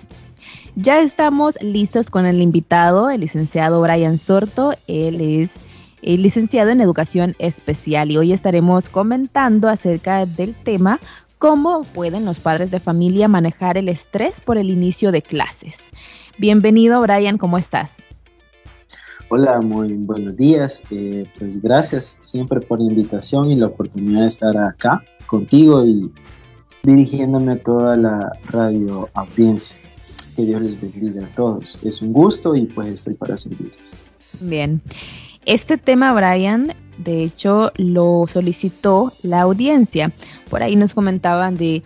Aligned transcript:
Ya 0.76 0.99
estamos 0.99 1.59
listos 1.62 2.09
con 2.09 2.26
el 2.26 2.41
invitado, 2.41 3.12
el 3.12 3.21
licenciado 3.21 3.82
Brian 3.82 4.18
Sorto. 4.18 4.73
Él 4.88 5.21
es 5.21 5.52
licenciado 6.02 6.71
en 6.71 6.82
educación 6.82 7.35
especial 7.38 8.09
y 8.09 8.18
hoy 8.18 8.34
estaremos 8.34 8.90
comentando 8.90 9.70
acerca 9.70 10.26
del 10.26 10.55
tema 10.55 10.99
¿Cómo 11.40 11.84
pueden 11.84 12.26
los 12.26 12.40
padres 12.40 12.72
de 12.72 12.80
familia 12.80 13.27
manejar 13.27 13.77
el 13.77 13.90
estrés 13.90 14.41
por 14.41 14.58
el 14.58 14.72
inicio 14.72 15.12
de 15.12 15.22
clases? 15.22 15.77
Bienvenido, 16.40 17.00
Brian, 17.02 17.38
¿cómo 17.38 17.60
estás? 17.60 17.98
Hola, 19.30 19.62
muy 19.62 19.94
buenos 19.94 20.36
días. 20.36 20.82
Eh, 20.90 21.27
pues 21.38 21.62
gracias 21.62 22.18
siempre 22.20 22.60
por 22.60 22.82
la 22.82 22.90
invitación 22.90 23.52
y 23.52 23.55
la 23.55 23.68
oportunidad 23.68 24.21
de 24.21 24.27
estar 24.27 24.57
acá 24.57 25.04
contigo 25.27 25.85
y 25.85 26.12
dirigiéndome 26.82 27.51
a 27.51 27.62
toda 27.62 27.96
la 27.96 28.32
radio 28.49 29.07
audiencia. 29.13 29.77
Que 30.35 30.44
Dios 30.44 30.60
les 30.60 30.82
bendiga 30.82 31.24
a 31.24 31.35
todos. 31.35 31.77
Es 31.84 32.01
un 32.01 32.13
gusto 32.13 32.55
y 32.55 32.66
pues 32.66 32.88
estoy 32.88 33.13
para 33.13 33.38
servirles. 33.38 33.91
Bien. 34.40 34.82
Este 35.46 35.77
tema, 35.77 36.13
Brian, 36.13 36.74
de 36.98 37.24
hecho 37.24 37.72
lo 37.76 38.26
solicitó 38.27 39.13
la 39.22 39.41
audiencia. 39.41 40.12
Por 40.49 40.63
ahí 40.63 40.76
nos 40.76 40.93
comentaban 40.93 41.57
de 41.57 41.84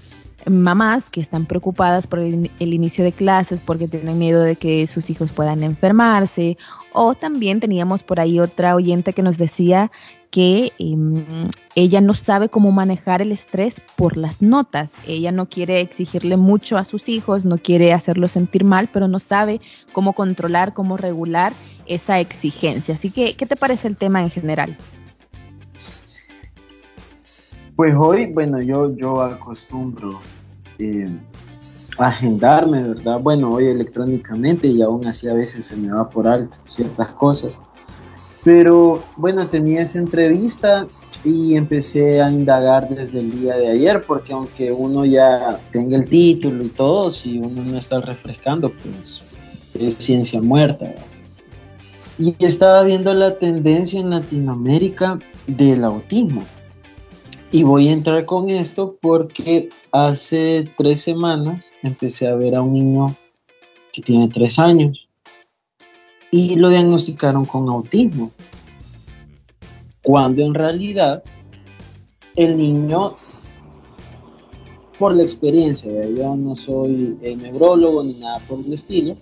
mamás 0.50 1.10
que 1.10 1.22
están 1.22 1.46
preocupadas 1.46 2.08
por 2.08 2.20
el, 2.20 2.50
inicio 2.60 3.04
de 3.04 3.12
clases 3.12 3.62
porque 3.62 3.88
tienen 3.88 4.18
miedo 4.18 4.42
de 4.42 4.56
que 4.56 4.88
sus 4.88 5.10
hijos 5.10 5.32
puedan 5.32 5.64
enfermarse. 5.64 6.58
O 6.94 7.16
también 7.16 7.60
teníamos 7.60 8.04
por 8.04 8.20
ahí 8.20 8.40
otra 8.40 8.76
oyente 8.76 9.14
que 9.14 9.22
nos 9.22 9.38
decía 9.38 9.92
que 10.30 10.72
em, 10.80 11.50
ella 11.76 12.00
no 12.00 12.14
sabe 12.14 12.48
cómo 12.48 12.72
manejar 12.72 13.22
el 13.22 13.34
estrés 13.34 13.82
por 13.98 14.16
las 14.16 14.42
notas. 14.42 14.96
Ella 15.06 15.32
no 15.32 15.48
quiere 15.48 15.82
exigirle 15.82 16.38
mucho 16.38 16.78
a 16.78 16.86
sus 16.86 17.10
hijos, 17.10 17.46
no 17.46 17.58
quiere 17.58 17.94
hacerlos 17.94 18.32
sentir 18.32 18.64
mal, 18.64 18.90
pero 18.92 19.08
no 19.08 19.20
sabe 19.20 19.60
cómo 19.92 20.14
controlar, 20.14 20.74
cómo 20.74 20.96
regular 20.96 21.54
esa 21.86 22.20
exigencia. 22.20 22.96
Así 22.96 23.12
que, 23.12 23.34
¿qué 23.34 23.46
te 23.46 23.58
parece 23.58 23.90
el 23.90 23.98
tema 23.98 24.24
en 24.24 24.30
general? 24.30 24.78
Pues 27.82 27.96
hoy, 27.98 28.28
bueno, 28.28 28.62
yo, 28.62 28.96
yo 28.96 29.20
acostumbro 29.22 30.20
eh, 30.78 31.10
agendarme, 31.98 32.84
¿verdad? 32.84 33.20
Bueno, 33.20 33.50
hoy 33.50 33.70
electrónicamente 33.70 34.68
y 34.68 34.84
aún 34.84 35.08
así 35.08 35.28
a 35.28 35.34
veces 35.34 35.66
se 35.66 35.76
me 35.78 35.92
va 35.92 36.08
por 36.08 36.28
alto 36.28 36.58
ciertas 36.64 37.12
cosas. 37.14 37.60
Pero 38.44 39.02
bueno, 39.18 39.50
tenía 39.50 39.82
esa 39.82 39.98
entrevista 39.98 40.86
y 41.24 41.56
empecé 41.56 42.22
a 42.22 42.30
indagar 42.30 42.88
desde 42.88 43.22
el 43.22 43.32
día 43.32 43.56
de 43.56 43.70
ayer, 43.70 44.04
porque 44.06 44.34
aunque 44.34 44.72
uno 44.72 45.04
ya 45.04 45.60
tenga 45.72 45.98
el 45.98 46.08
título 46.08 46.64
y 46.64 46.70
todo, 46.70 47.10
si 47.10 47.40
uno 47.40 47.64
no 47.64 47.80
está 47.80 48.00
refrescando, 48.00 48.72
pues 48.72 49.24
es 49.74 49.96
ciencia 49.96 50.40
muerta. 50.40 50.94
Y 52.20 52.36
estaba 52.46 52.84
viendo 52.84 53.12
la 53.16 53.40
tendencia 53.40 54.00
en 54.00 54.12
Latinoamérica 54.12 55.18
del 55.48 55.84
autismo. 55.84 56.44
Y 57.54 57.64
voy 57.64 57.90
a 57.90 57.92
entrar 57.92 58.26
con 58.26 58.50
esto 58.50 58.98
porque 59.02 59.70
hace 59.92 60.70
tres 60.78 61.02
semanas 61.02 61.74
empecé 61.84 62.30
a 62.30 62.36
ver 62.36 62.56
a 62.56 62.62
un 62.62 62.72
niño 62.72 63.18
que 63.92 64.02
tiene 64.02 64.30
tres 64.30 64.58
años 64.58 65.10
y 66.32 66.56
lo 66.56 66.70
diagnosticaron 66.70 67.46
con 67.46 67.68
autismo. 67.68 68.32
Cuando 70.02 70.44
en 70.44 70.54
realidad 70.54 71.24
el 72.38 72.56
niño, 72.56 73.16
por 74.98 75.14
la 75.14 75.24
experiencia, 75.24 75.92
yo 75.92 76.36
no 76.38 76.56
soy 76.56 77.18
neurólogo 77.22 78.02
ni 78.04 78.14
nada 78.14 78.40
por 78.48 78.60
el 78.66 78.74
estilo, 78.74 79.16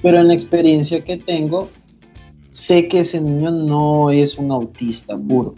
pero 0.00 0.20
en 0.20 0.28
la 0.28 0.34
experiencia 0.34 1.02
que 1.02 1.16
tengo, 1.16 1.68
sé 2.50 2.86
que 2.86 3.00
ese 3.00 3.20
niño 3.20 3.50
no 3.50 4.12
es 4.12 4.38
un 4.38 4.52
autista 4.52 5.18
puro. 5.18 5.56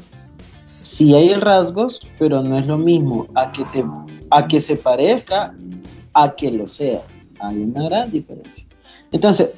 Sí 0.83 1.15
hay 1.15 1.33
rasgos, 1.35 2.01
pero 2.19 2.43
no 2.43 2.59
es 2.59 2.67
lo 2.67 2.77
mismo 2.77 3.27
a 3.35 3.51
que, 3.53 3.65
te, 3.65 3.85
a 4.31 4.47
que 4.47 4.61
se 4.61 4.77
parezca 4.77 5.55
a 6.13 6.35
que 6.35 6.51
lo 6.51 6.67
sea. 6.67 7.01
Hay 7.41 7.63
una 7.63 7.85
gran 7.85 8.11
diferencia. 8.11 8.67
Entonces, 9.11 9.51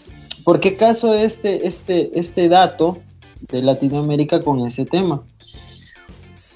¿Por 0.45 0.61
qué 0.61 0.77
caso 0.77 1.15
este, 1.15 1.67
este, 1.67 2.19
este 2.19 2.51
dato 2.51 2.99
de 3.49 3.63
Latinoamérica 3.63 4.45
con 4.45 4.61
ese 4.61 4.85
tema? 4.85 5.23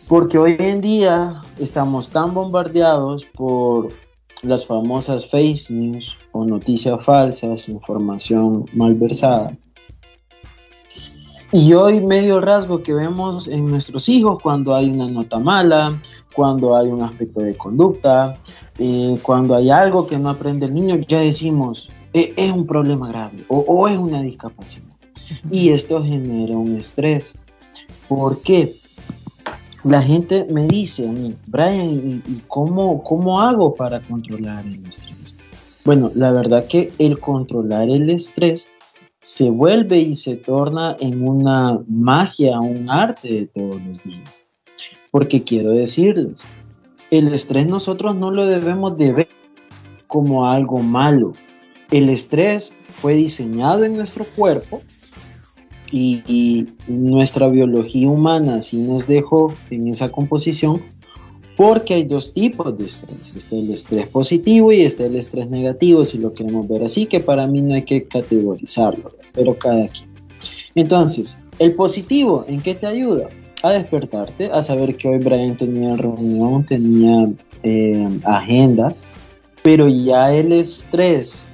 Porque 0.06 0.36
hoy 0.36 0.56
en 0.58 0.82
día 0.82 1.40
estamos 1.58 2.10
tan 2.10 2.34
bombardeados 2.34 3.24
por 3.24 3.90
las 4.42 4.66
famosas 4.66 5.26
fake 5.26 5.70
news 5.70 6.18
o 6.32 6.44
noticias 6.44 7.02
falsas, 7.02 7.68
información 7.70 8.66
malversada. 8.74 9.56
Y 11.50 11.72
hoy 11.72 12.00
medio 12.00 12.40
rasgo 12.42 12.82
que 12.82 12.92
vemos 12.92 13.48
en 13.48 13.70
nuestros 13.70 14.08
hijos 14.10 14.38
cuando 14.42 14.74
hay 14.74 14.90
una 14.90 15.08
nota 15.08 15.38
mala, 15.38 15.98
cuando 16.34 16.76
hay 16.76 16.88
un 16.88 17.00
aspecto 17.00 17.40
de 17.40 17.56
conducta, 17.56 18.38
eh, 18.78 19.18
cuando 19.22 19.56
hay 19.56 19.70
algo 19.70 20.06
que 20.06 20.18
no 20.18 20.28
aprende 20.28 20.66
el 20.66 20.74
niño, 20.74 20.96
ya 21.08 21.20
decimos, 21.20 21.88
e, 22.12 22.34
es 22.36 22.52
un 22.52 22.66
problema 22.66 23.08
grave 23.08 23.46
o, 23.48 23.88
es 23.88 23.96
una 23.96 24.20
discapacidad. 24.20 24.92
Y 25.50 25.70
esto 25.70 26.02
genera 26.02 26.54
un 26.54 26.76
estrés. 26.76 27.38
¿Por 28.08 28.42
qué? 28.42 28.76
La 29.84 30.02
gente 30.02 30.46
me 30.50 30.66
dice 30.66 31.08
a 31.08 31.12
mí, 31.12 31.34
Brian, 31.46 32.22
¿y, 32.26 32.42
cómo, 32.46 33.02
cómo 33.02 33.40
hago 33.40 33.74
para 33.74 34.02
controlar 34.02 34.66
el 34.66 34.84
estrés? 34.86 35.34
Bueno, 35.86 36.10
la 36.14 36.30
verdad 36.30 36.66
que 36.66 36.92
el 36.98 37.18
controlar 37.18 37.88
el 37.88 38.10
estrés 38.10 38.68
se 39.22 39.50
vuelve 39.50 39.98
y 39.98 40.14
se 40.14 40.36
torna 40.36 40.96
en 41.00 41.26
una 41.26 41.80
magia, 41.88 42.60
un 42.60 42.90
arte 42.90 43.28
de 43.28 43.46
todos 43.46 43.82
los 43.82 44.04
días. 44.04 44.30
Porque 45.10 45.42
quiero 45.42 45.70
decirles, 45.70 46.46
el 47.10 47.28
estrés 47.28 47.66
nosotros 47.66 48.16
no 48.16 48.30
lo 48.30 48.46
debemos 48.46 48.96
de 48.96 49.12
ver 49.12 49.28
como 50.06 50.46
algo 50.46 50.78
malo, 50.78 51.32
el 51.90 52.10
estrés 52.10 52.74
fue 52.88 53.14
diseñado 53.14 53.84
en 53.84 53.96
nuestro 53.96 54.24
cuerpo 54.24 54.80
y, 55.90 56.66
nuestra 56.86 57.48
biología 57.48 58.08
humana 58.08 58.60
sí 58.60 58.78
nos 58.78 59.06
dejó 59.06 59.54
en 59.70 59.88
esa 59.88 60.10
composición 60.10 60.82
porque 61.58 61.94
hay 61.94 62.04
dos 62.04 62.32
tipos 62.32 62.78
de 62.78 62.86
estrés. 62.86 63.34
Está 63.36 63.56
el 63.56 63.72
estrés 63.72 64.06
positivo 64.06 64.70
y 64.70 64.82
está 64.82 65.06
el 65.06 65.16
estrés 65.16 65.50
negativo, 65.50 66.04
si 66.04 66.16
lo 66.16 66.32
queremos 66.32 66.68
ver 66.68 66.84
así, 66.84 67.06
que 67.06 67.18
para 67.18 67.48
mí 67.48 67.60
no 67.60 67.74
hay 67.74 67.84
que 67.84 68.06
categorizarlo, 68.06 69.10
pero 69.32 69.58
cada 69.58 69.88
quien. 69.88 70.08
Entonces, 70.76 71.36
el 71.58 71.74
positivo, 71.74 72.44
¿en 72.46 72.62
qué 72.62 72.76
te 72.76 72.86
ayuda? 72.86 73.28
A 73.64 73.72
despertarte, 73.72 74.52
a 74.52 74.62
saber 74.62 74.96
que 74.96 75.08
hoy 75.08 75.18
Brian 75.18 75.56
tenía 75.56 75.96
reunión, 75.96 76.64
tenía 76.64 77.28
eh, 77.64 78.06
agenda, 78.22 78.94
pero 79.64 79.88
ya 79.88 80.32
el 80.32 80.52
estrés 80.52 81.44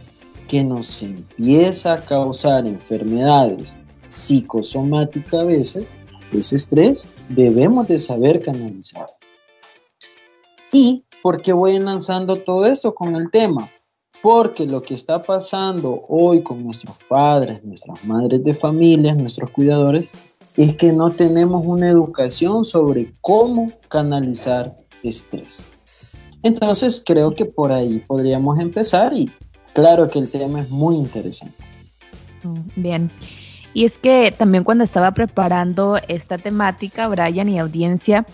que 0.46 0.62
nos 0.62 1.02
empieza 1.02 1.94
a 1.94 2.04
causar 2.04 2.66
enfermedades 2.66 3.74
psicosomáticas 4.06 5.40
a 5.40 5.44
veces, 5.44 5.86
ese 6.30 6.56
estrés 6.56 7.06
debemos 7.30 7.88
de 7.88 7.98
saber 7.98 8.42
canalizar. 8.42 9.06
¿Y 10.74 11.04
por 11.22 11.40
qué 11.40 11.54
voy 11.54 11.78
lanzando 11.78 12.36
todo 12.36 12.66
esto 12.66 12.94
con 12.94 13.16
el 13.16 13.30
tema? 13.30 13.70
Porque 14.20 14.66
lo 14.66 14.82
que 14.82 14.92
está 14.92 15.22
pasando 15.22 16.04
hoy 16.08 16.42
con 16.42 16.62
nuestros 16.62 16.96
padres, 17.08 17.64
nuestras 17.64 18.04
madres 18.04 18.44
de 18.44 18.54
familia, 18.54 19.14
nuestros 19.14 19.50
cuidadores, 19.50 20.10
es 20.56 20.74
que 20.74 20.92
no 20.92 21.10
tenemos 21.10 21.64
una 21.64 21.88
educación 21.88 22.66
sobre 22.66 23.12
cómo 23.22 23.72
canalizar 23.88 24.76
estrés. 25.02 25.66
Entonces 26.42 27.02
creo 27.06 27.34
que 27.34 27.46
por 27.46 27.72
ahí 27.72 28.00
podríamos 28.00 28.58
empezar 28.58 29.14
y 29.14 29.30
Claro 29.74 30.08
que 30.08 30.20
el 30.20 30.30
tema 30.30 30.60
es 30.60 30.70
muy 30.70 30.94
interesante. 30.94 31.64
Bien. 32.76 33.10
Y 33.74 33.84
es 33.84 33.98
que 33.98 34.32
también 34.36 34.62
cuando 34.62 34.84
estaba 34.84 35.12
preparando 35.12 35.98
esta 36.08 36.38
temática, 36.38 37.08
Brian 37.08 37.48
y 37.48 37.58
audiencia, 37.58 38.24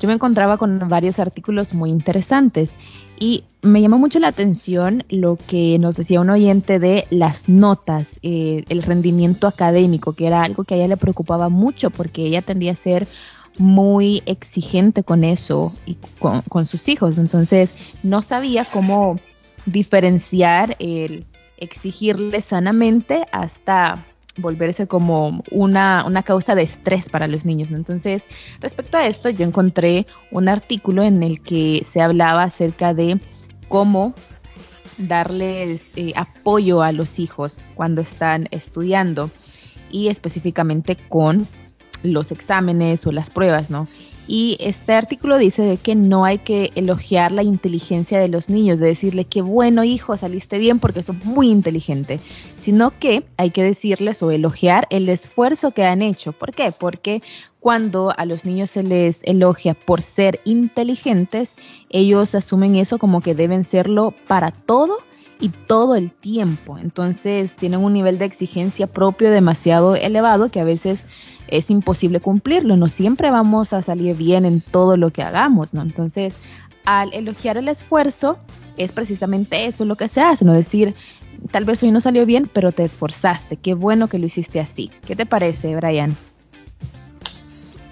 yo 0.00 0.06
me 0.06 0.14
encontraba 0.14 0.58
con 0.58 0.88
varios 0.88 1.18
artículos 1.18 1.72
muy 1.72 1.90
interesantes 1.90 2.76
y 3.18 3.44
me 3.62 3.80
llamó 3.80 3.98
mucho 3.98 4.18
la 4.18 4.28
atención 4.28 5.04
lo 5.08 5.36
que 5.36 5.78
nos 5.78 5.96
decía 5.96 6.20
un 6.20 6.30
oyente 6.30 6.78
de 6.78 7.06
las 7.10 7.48
notas, 7.48 8.20
eh, 8.22 8.64
el 8.68 8.82
rendimiento 8.82 9.46
académico, 9.46 10.12
que 10.12 10.26
era 10.26 10.42
algo 10.42 10.64
que 10.64 10.74
a 10.74 10.76
ella 10.76 10.88
le 10.88 10.96
preocupaba 10.98 11.48
mucho 11.48 11.90
porque 11.90 12.26
ella 12.26 12.42
tendía 12.42 12.72
a 12.72 12.76
ser 12.76 13.08
muy 13.58 14.22
exigente 14.26 15.02
con 15.02 15.24
eso 15.24 15.72
y 15.86 15.96
con, 16.18 16.42
con 16.42 16.66
sus 16.66 16.88
hijos. 16.88 17.18
Entonces 17.18 17.72
no 18.02 18.20
sabía 18.22 18.64
cómo 18.64 19.18
diferenciar 19.66 20.76
el 20.78 21.26
exigirle 21.58 22.40
sanamente 22.40 23.26
hasta 23.32 24.04
volverse 24.36 24.86
como 24.86 25.42
una, 25.50 26.04
una, 26.06 26.22
causa 26.22 26.54
de 26.54 26.62
estrés 26.62 27.08
para 27.08 27.26
los 27.26 27.44
niños. 27.44 27.70
Entonces, 27.70 28.24
respecto 28.60 28.96
a 28.96 29.06
esto, 29.06 29.30
yo 29.30 29.44
encontré 29.44 30.06
un 30.30 30.48
artículo 30.48 31.02
en 31.02 31.22
el 31.22 31.40
que 31.40 31.82
se 31.84 32.00
hablaba 32.00 32.44
acerca 32.44 32.94
de 32.94 33.20
cómo 33.68 34.14
darles 34.98 35.92
eh, 35.96 36.12
apoyo 36.16 36.82
a 36.82 36.92
los 36.92 37.18
hijos 37.18 37.66
cuando 37.74 38.00
están 38.02 38.48
estudiando 38.50 39.30
y 39.90 40.08
específicamente 40.08 40.96
con 40.96 41.46
los 42.02 42.32
exámenes 42.32 43.06
o 43.06 43.12
las 43.12 43.30
pruebas, 43.30 43.70
¿no? 43.70 43.86
Y 44.32 44.56
este 44.60 44.92
artículo 44.92 45.38
dice 45.38 45.62
de 45.62 45.76
que 45.76 45.96
no 45.96 46.24
hay 46.24 46.38
que 46.38 46.70
elogiar 46.76 47.32
la 47.32 47.42
inteligencia 47.42 48.20
de 48.20 48.28
los 48.28 48.48
niños, 48.48 48.78
de 48.78 48.86
decirle 48.86 49.24
que 49.24 49.42
bueno 49.42 49.82
hijo, 49.82 50.16
saliste 50.16 50.58
bien 50.58 50.78
porque 50.78 51.02
sos 51.02 51.16
muy 51.24 51.50
inteligente, 51.50 52.20
sino 52.56 52.96
que 52.96 53.24
hay 53.38 53.50
que 53.50 53.64
decirles 53.64 54.22
o 54.22 54.30
elogiar 54.30 54.86
el 54.90 55.08
esfuerzo 55.08 55.72
que 55.72 55.82
han 55.82 56.00
hecho. 56.00 56.30
¿Por 56.30 56.54
qué? 56.54 56.70
Porque 56.70 57.24
cuando 57.58 58.14
a 58.16 58.24
los 58.24 58.44
niños 58.44 58.70
se 58.70 58.84
les 58.84 59.18
elogia 59.24 59.74
por 59.74 60.00
ser 60.00 60.40
inteligentes, 60.44 61.56
ellos 61.88 62.32
asumen 62.36 62.76
eso 62.76 62.98
como 62.98 63.22
que 63.22 63.34
deben 63.34 63.64
serlo 63.64 64.14
para 64.28 64.52
todo 64.52 64.98
y 65.40 65.48
todo 65.48 65.94
el 65.94 66.12
tiempo. 66.12 66.78
Entonces 66.78 67.56
tienen 67.56 67.80
un 67.80 67.92
nivel 67.92 68.18
de 68.18 68.26
exigencia 68.26 68.86
propio 68.86 69.30
demasiado 69.30 69.96
elevado 69.96 70.50
que 70.50 70.60
a 70.60 70.64
veces 70.64 71.06
es 71.48 71.70
imposible 71.70 72.20
cumplirlo. 72.20 72.76
No 72.76 72.88
siempre 72.88 73.30
vamos 73.30 73.72
a 73.72 73.82
salir 73.82 74.16
bien 74.16 74.44
en 74.44 74.60
todo 74.60 74.96
lo 74.96 75.10
que 75.10 75.22
hagamos, 75.22 75.74
¿no? 75.74 75.82
Entonces, 75.82 76.38
al 76.84 77.12
elogiar 77.12 77.56
el 77.56 77.68
esfuerzo, 77.68 78.38
es 78.76 78.92
precisamente 78.92 79.66
eso 79.66 79.84
lo 79.84 79.96
que 79.96 80.08
se 80.08 80.20
hace, 80.20 80.44
¿no? 80.44 80.52
Decir, 80.52 80.94
tal 81.50 81.64
vez 81.64 81.82
hoy 81.82 81.90
no 81.90 82.00
salió 82.00 82.24
bien, 82.26 82.48
pero 82.52 82.72
te 82.72 82.84
esforzaste. 82.84 83.56
Qué 83.56 83.74
bueno 83.74 84.08
que 84.08 84.18
lo 84.18 84.26
hiciste 84.26 84.60
así. 84.60 84.90
¿Qué 85.06 85.16
te 85.16 85.26
parece, 85.26 85.74
Brian? 85.76 86.16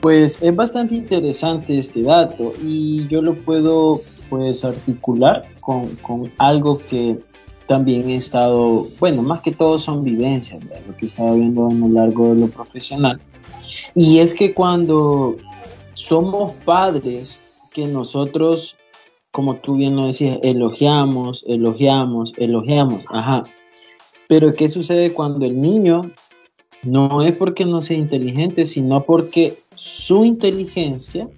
Pues 0.00 0.40
es 0.40 0.54
bastante 0.54 0.94
interesante 0.94 1.76
este 1.76 2.02
dato 2.02 2.52
y 2.62 3.08
yo 3.08 3.20
lo 3.20 3.34
puedo 3.34 4.00
pues 4.30 4.64
articular 4.64 5.46
con, 5.60 5.96
con 5.96 6.30
algo 6.38 6.78
que 6.78 7.18
también 7.68 8.08
he 8.08 8.16
estado, 8.16 8.88
bueno, 8.98 9.22
más 9.22 9.42
que 9.42 9.52
todo 9.52 9.78
son 9.78 10.02
vivencias, 10.02 10.64
lo 10.64 10.96
que 10.96 11.04
he 11.04 11.06
estado 11.06 11.34
viendo 11.34 11.68
a 11.68 11.72
lo 11.72 11.88
largo 11.88 12.30
de 12.30 12.40
lo 12.40 12.48
profesional. 12.48 13.20
Y 13.94 14.18
es 14.18 14.34
que 14.34 14.54
cuando 14.54 15.36
somos 15.92 16.54
padres, 16.64 17.38
que 17.70 17.86
nosotros, 17.86 18.74
como 19.30 19.56
tú 19.56 19.76
bien 19.76 19.96
lo 19.96 20.06
decías, 20.06 20.38
elogiamos, 20.42 21.44
elogiamos, 21.46 22.32
elogiamos, 22.38 23.04
ajá. 23.10 23.42
Pero 24.28 24.54
¿qué 24.54 24.68
sucede 24.68 25.12
cuando 25.12 25.44
el 25.44 25.60
niño 25.60 26.10
no 26.82 27.20
es 27.22 27.36
porque 27.36 27.66
no 27.66 27.82
sea 27.82 27.98
inteligente, 27.98 28.64
sino 28.64 29.04
porque 29.04 29.58
su 29.74 30.24
inteligencia 30.24 31.28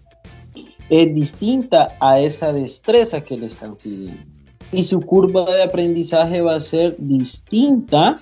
es 0.88 1.12
distinta 1.12 1.96
a 1.98 2.20
esa 2.20 2.52
destreza 2.52 3.22
que 3.22 3.36
le 3.36 3.46
están 3.46 3.74
pidiendo? 3.74 4.39
Y 4.72 4.82
su 4.84 5.00
curva 5.00 5.52
de 5.54 5.62
aprendizaje 5.62 6.40
va 6.40 6.56
a 6.56 6.60
ser 6.60 6.96
distinta 6.98 8.20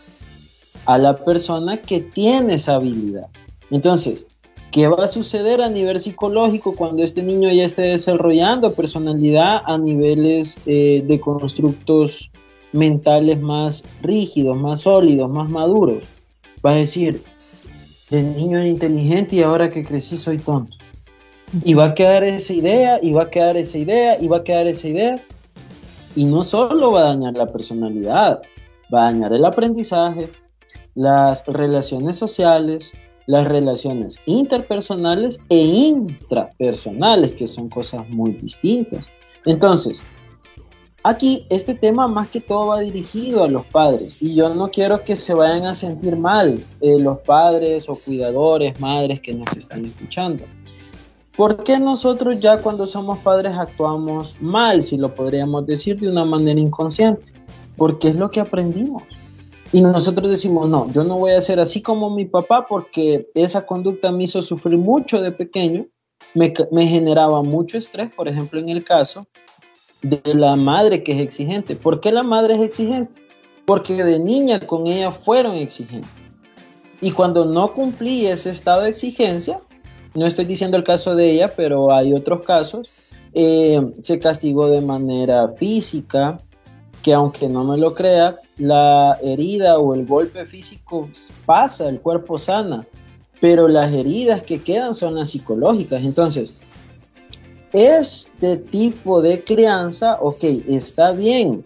a 0.87 0.99
la 0.99 1.17
persona 1.17 1.83
que 1.83 2.01
tiene 2.01 2.55
esa 2.55 2.77
habilidad. 2.77 3.29
Entonces, 3.71 4.27
¿qué 4.71 4.89
va 4.89 5.05
a 5.05 5.09
suceder 5.09 5.61
a 5.61 5.69
nivel 5.69 5.99
psicológico 5.99 6.75
cuando 6.75 7.03
este 7.03 7.23
niño 7.23 7.53
ya 7.53 7.65
esté 7.65 7.83
desarrollando 7.83 8.73
personalidad 8.73 9.63
a 9.65 9.77
niveles 9.77 10.59
eh, 10.67 11.05
de 11.07 11.21
constructos 11.21 12.31
mentales 12.73 13.41
más 13.41 13.85
rígidos, 14.01 14.57
más 14.57 14.83
sólidos, 14.83 15.31
más 15.31 15.51
maduros? 15.51 16.05
Va 16.65 16.73
a 16.73 16.77
decir, 16.77 17.23
de 18.11 18.23
niño 18.23 18.59
era 18.59 18.69
inteligente 18.69 19.37
y 19.37 19.43
ahora 19.43 19.71
que 19.71 19.85
crecí 19.85 20.17
soy 20.17 20.39
tonto. 20.39 20.77
Y 21.65 21.75
va 21.75 21.87
a 21.87 21.95
quedar 21.95 22.25
esa 22.25 22.53
idea, 22.53 22.99
y 23.03 23.13
va 23.13 23.25
a 23.25 23.31
quedar 23.31 23.57
esa 23.57 23.79
idea, 23.79 24.21
y 24.21 24.29
va 24.29 24.39
a 24.39 24.45
quedar 24.45 24.67
esa 24.67 24.89
idea 24.89 25.23
y 26.19 26.25
no 26.25 26.43
solo 26.43 26.91
va 26.91 27.03
a 27.03 27.15
dañar 27.15 27.35
la 27.35 27.47
personalidad, 27.47 28.43
va 28.93 29.03
a 29.03 29.13
dañar 29.13 29.33
el 29.33 29.45
aprendizaje, 29.45 30.29
las 30.97 31.47
relaciones 31.47 32.17
sociales, 32.17 32.91
las 33.27 33.47
relaciones 33.47 34.21
interpersonales 34.27 35.39
e 35.49 35.59
intrapersonales, 35.59 37.35
que 37.35 37.47
son 37.47 37.69
cosas 37.69 38.09
muy 38.09 38.33
distintas. 38.33 39.07
Entonces, 39.45 40.03
aquí 41.05 41.47
este 41.51 41.75
tema 41.75 42.09
más 42.09 42.31
que 42.31 42.41
todo 42.41 42.67
va 42.67 42.81
dirigido 42.81 43.45
a 43.45 43.49
los 43.49 43.65
padres 43.67 44.21
y 44.21 44.35
yo 44.35 44.53
no 44.53 44.73
quiero 44.73 45.05
que 45.05 45.15
se 45.15 45.35
vayan 45.35 45.67
a 45.67 45.75
sentir 45.75 46.17
mal 46.17 46.59
eh, 46.81 46.99
los 46.99 47.19
padres 47.19 47.89
o 47.89 47.95
cuidadores, 47.95 48.81
madres 48.81 49.21
que 49.21 49.35
nos 49.35 49.57
están 49.57 49.85
escuchando. 49.85 50.43
¿Por 51.39 51.63
qué 51.63 51.79
nosotros 51.79 52.41
ya 52.41 52.63
cuando 52.63 52.85
somos 52.85 53.21
padres 53.21 53.53
actuamos 53.57 54.35
mal, 54.41 54.83
si 54.83 54.97
lo 54.97 55.15
podríamos 55.15 55.65
decir 55.67 56.01
de 56.01 56.09
una 56.09 56.25
manera 56.25 56.59
inconsciente? 56.59 57.29
Porque 57.77 58.09
es 58.09 58.17
lo 58.17 58.29
que 58.29 58.41
aprendimos. 58.41 59.05
Y 59.73 59.83
nosotros 59.83 60.29
decimos, 60.31 60.69
no, 60.69 60.91
yo 60.91 61.05
no 61.05 61.17
voy 61.17 61.31
a 61.31 61.41
ser 61.41 61.61
así 61.61 61.81
como 61.81 62.11
mi 62.11 62.25
papá 62.25 62.67
porque 62.69 63.29
esa 63.37 63.67
conducta 63.67 64.11
me 64.11 64.25
hizo 64.25 64.43
sufrir 64.43 64.79
mucho 64.79 65.23
de 65.23 65.31
pequeño, 65.31 65.87
me, 66.35 66.53
me 66.73 66.89
generaba 66.89 67.41
mucho 67.45 67.79
estrés, 67.79 68.13
por 68.13 68.27
ejemplo, 68.27 68.59
en 68.59 68.71
el 68.71 68.83
caso 68.83 69.29
de 70.03 70.35
la 70.35 70.57
madre 70.57 71.05
que 71.05 71.13
es 71.13 71.21
exigente. 71.21 71.77
¿Por 71.77 72.01
qué 72.01 72.11
la 72.11 72.25
madre 72.25 72.57
es 72.57 72.63
exigente? 72.63 73.13
Porque 73.65 74.03
de 74.03 74.19
niña 74.19 74.67
con 74.67 74.89
ella 74.89 75.13
fueron 75.13 75.55
exigentes. 75.55 76.11
Y 77.01 77.13
cuando 77.13 77.45
no 77.45 77.75
cumplí 77.75 78.27
ese 78.27 78.51
estado 78.51 78.83
de 78.83 78.91
exigencia, 78.91 79.61
no 80.15 80.27
estoy 80.27 80.45
diciendo 80.45 80.77
el 80.77 80.85
caso 80.85 81.15
de 81.15 81.31
ella, 81.31 81.53
pero 81.55 81.93
hay 81.93 82.13
otros 82.13 82.43
casos, 82.43 82.89
eh, 83.33 83.81
se 84.03 84.19
castigó 84.19 84.69
de 84.69 84.81
manera 84.81 85.49
física, 85.49 86.39
que 87.03 87.13
aunque 87.13 87.49
no 87.49 87.65
me 87.65 87.79
lo 87.79 87.95
crea, 87.95 88.39
la 88.57 89.17
herida 89.23 89.79
o 89.79 89.95
el 89.95 90.07
golpe 90.07 90.45
físico 90.47 91.09
pasa, 91.47 91.89
el 91.89 92.01
cuerpo 92.01 92.39
sana, 92.39 92.87
pero 93.41 93.69
las 93.69 93.93
heridas 93.93 94.43
que 94.43 94.61
quedan 94.61 94.95
son 94.95 95.15
las 95.15 95.31
psicológicas. 95.31 96.03
Entonces, 96.03 96.57
este 97.73 98.57
tipo 98.57 99.23
de 99.23 99.45
crianza, 99.45 100.19
ok, 100.21 100.43
está 100.69 101.13
bien, 101.13 101.63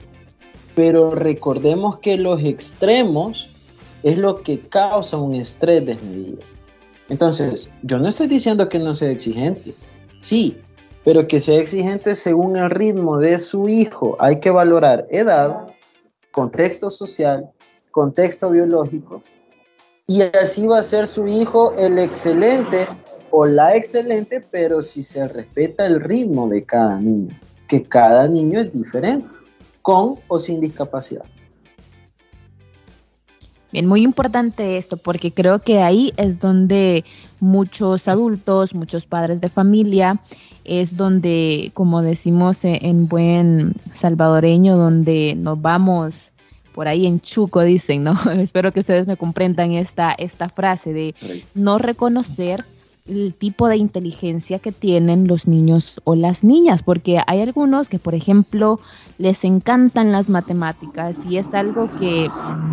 pero 0.74 1.14
recordemos 1.14 1.98
que 1.98 2.16
los 2.16 2.42
extremos 2.42 3.48
es 4.02 4.18
lo 4.18 4.42
que 4.42 4.60
causa 4.60 5.16
un 5.16 5.34
estrés 5.34 5.86
desmedido. 5.86 6.38
Entonces, 7.08 7.70
yo 7.82 7.98
no 7.98 8.08
estoy 8.08 8.26
diciendo 8.26 8.68
que 8.68 8.78
no 8.78 8.94
sea 8.94 9.10
exigente, 9.10 9.74
sí, 10.20 10.58
pero 11.04 11.26
que 11.26 11.40
sea 11.40 11.58
exigente 11.58 12.14
según 12.14 12.56
el 12.56 12.70
ritmo 12.70 13.18
de 13.18 13.38
su 13.38 13.68
hijo. 13.68 14.16
Hay 14.18 14.40
que 14.40 14.50
valorar 14.50 15.06
edad, 15.10 15.66
contexto 16.30 16.90
social, 16.90 17.50
contexto 17.90 18.50
biológico, 18.50 19.22
y 20.06 20.22
así 20.22 20.66
va 20.66 20.78
a 20.78 20.82
ser 20.82 21.06
su 21.06 21.26
hijo 21.26 21.74
el 21.78 21.98
excelente 21.98 22.86
o 23.30 23.46
la 23.46 23.76
excelente, 23.76 24.40
pero 24.40 24.82
si 24.82 25.02
se 25.02 25.26
respeta 25.26 25.86
el 25.86 26.00
ritmo 26.00 26.48
de 26.48 26.64
cada 26.64 26.98
niño, 26.98 27.38
que 27.68 27.82
cada 27.84 28.28
niño 28.28 28.60
es 28.60 28.72
diferente, 28.72 29.36
con 29.80 30.16
o 30.28 30.38
sin 30.38 30.60
discapacidad. 30.60 31.24
Bien, 33.72 33.86
muy 33.86 34.02
importante 34.02 34.76
esto 34.76 34.98
porque 34.98 35.32
creo 35.32 35.60
que 35.60 35.80
ahí 35.80 36.12
es 36.18 36.40
donde 36.40 37.04
muchos 37.40 38.06
adultos, 38.06 38.74
muchos 38.74 39.06
padres 39.06 39.40
de 39.40 39.48
familia, 39.48 40.20
es 40.64 40.96
donde, 40.96 41.70
como 41.72 42.02
decimos 42.02 42.64
e-, 42.64 42.78
en 42.82 43.08
buen 43.08 43.74
salvadoreño, 43.90 44.76
donde 44.76 45.34
nos 45.36 45.60
vamos 45.60 46.30
por 46.74 46.86
ahí 46.86 47.06
en 47.06 47.20
chuco, 47.20 47.62
dicen, 47.62 48.04
¿no? 48.04 48.14
Espero 48.38 48.72
que 48.72 48.80
ustedes 48.80 49.06
me 49.06 49.16
comprendan 49.16 49.72
esta, 49.72 50.12
esta 50.12 50.50
frase 50.50 50.92
de 50.92 51.14
no 51.54 51.78
reconocer 51.78 52.64
el 53.06 53.34
tipo 53.34 53.66
de 53.68 53.76
inteligencia 53.76 54.60
que 54.60 54.70
tienen 54.70 55.26
los 55.26 55.48
niños 55.48 56.00
o 56.04 56.14
las 56.14 56.44
niñas, 56.44 56.82
porque 56.82 57.20
hay 57.26 57.40
algunos 57.40 57.88
que, 57.88 57.98
por 57.98 58.14
ejemplo, 58.14 58.78
les 59.18 59.44
encantan 59.44 60.12
las 60.12 60.28
matemáticas 60.28 61.24
y 61.26 61.36
es 61.36 61.52
algo 61.52 61.90
que 61.98 62.30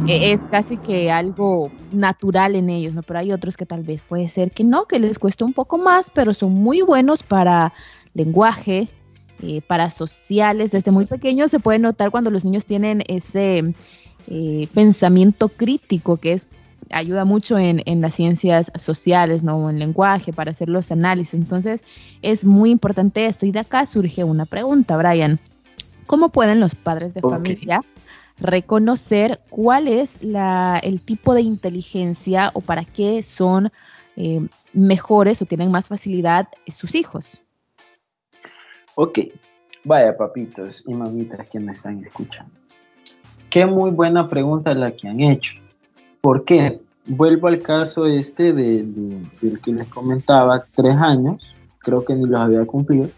e, 0.08 0.34
es 0.34 0.40
casi 0.52 0.78
que 0.78 1.12
algo 1.12 1.72
natural 1.92 2.56
en 2.56 2.70
ellos, 2.70 2.94
¿no? 2.94 3.02
Pero 3.02 3.20
hay 3.20 3.32
otros 3.32 3.58
que 3.58 3.66
tal 3.66 3.84
vez 3.84 4.02
puede 4.02 4.30
ser 4.30 4.52
que 4.52 4.64
no, 4.64 4.86
que 4.86 5.00
les 5.00 5.18
cuesta 5.18 5.46
un 5.46 5.54
poco 5.54 5.78
más, 5.78 6.12
pero 6.12 6.34
son 6.34 6.54
muy 6.54 6.82
buenos 6.82 7.24
para 7.24 7.74
lenguaje, 8.14 8.88
eh, 9.42 9.62
para 9.66 9.90
sociales. 9.90 10.72
Desde 10.72 10.92
muy 10.92 11.06
pequeños 11.06 11.50
se 11.50 11.60
puede 11.60 11.80
notar 11.80 12.12
cuando 12.12 12.30
los 12.30 12.46
niños 12.46 12.66
tienen 12.66 13.04
ese 13.08 13.74
eh, 14.28 14.68
pensamiento 14.76 15.50
crítico 15.50 16.18
que 16.18 16.34
es 16.34 16.46
ayuda 16.92 17.26
mucho 17.26 17.58
en, 17.58 18.02
las 18.02 18.16
ciencias 18.16 18.72
sociales, 18.76 19.44
¿no? 19.44 19.70
En 19.70 19.80
lenguaje, 19.80 20.34
para 20.34 20.52
hacer 20.52 20.70
los 20.70 20.92
análisis. 20.92 21.34
Entonces, 21.34 21.84
es 22.22 22.44
muy 22.46 22.72
importante 22.72 23.26
esto. 23.26 23.46
Y 23.46 23.52
de 23.52 23.60
acá 23.60 23.86
surge 23.86 24.24
una 24.24 24.46
pregunta, 24.46 24.98
Brian. 24.98 25.40
¿Cómo 26.06 26.30
pueden 26.30 26.60
los 26.60 26.76
padres 26.76 27.14
de 27.14 27.22
familia 27.22 27.82
reconocer 28.40 29.42
cuál 29.50 29.88
es 29.88 30.24
la, 30.24 30.80
el 30.82 31.02
tipo 31.02 31.34
de 31.34 31.42
inteligencia 31.42 32.52
o 32.54 32.62
para 32.62 32.86
qué 32.86 33.22
son 33.22 33.72
eh, 34.16 34.48
mejores 34.74 35.42
o 35.42 35.46
tienen 35.46 35.72
más 35.72 35.88
facilidad 35.88 36.48
sus 36.68 36.96
hijos? 36.96 37.42
Ok, 38.96 39.20
vaya 39.84 40.18
papitos 40.18 40.84
y 40.88 40.94
mamitas 40.94 41.48
que 41.48 41.60
me 41.60 41.74
están 41.74 42.04
escuchando. 42.04 42.52
Qué 43.50 43.66
muy 43.66 43.92
buena 43.92 44.28
pregunta 44.28 44.74
la 44.74 44.92
que 44.92 45.08
han 45.08 45.20
hecho. 45.20 45.54
¿Por 46.22 46.44
qué? 46.44 46.80
Vuelvo 47.06 47.48
al 47.48 47.60
caso 47.60 48.06
este 48.06 48.54
de, 48.54 48.84
del 49.42 49.60
que 49.62 49.72
les 49.72 49.88
comentaba, 49.88 50.64
tres 50.76 50.96
años, 50.96 51.42
creo 51.80 52.04
que 52.04 52.14
ni 52.14 52.26
los 52.26 52.40
había 52.40 52.66
cumplido, 52.66 53.10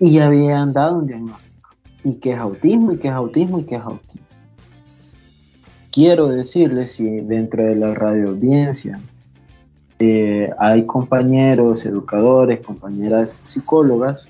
y 0.00 0.12
ya 0.12 0.26
habían 0.26 0.72
dado 0.72 0.98
un 0.98 1.06
diagnóstico. 1.06 1.70
Y 2.04 2.16
que 2.16 2.32
es 2.32 2.38
autismo, 2.38 2.92
y 2.92 2.98
que 2.98 3.08
es 3.08 3.14
autismo, 3.14 3.60
y 3.60 3.64
que 3.64 3.76
es 3.76 3.80
autismo. 3.80 4.26
Quiero 5.92 6.28
decirles 6.28 6.92
si 6.92 7.20
dentro 7.20 7.64
de 7.64 7.74
la 7.74 7.94
radio 7.94 8.30
audiencia 8.30 9.00
eh, 9.98 10.50
hay 10.58 10.84
compañeros, 10.84 11.86
educadores, 11.86 12.60
compañeras 12.60 13.38
psicólogas, 13.44 14.28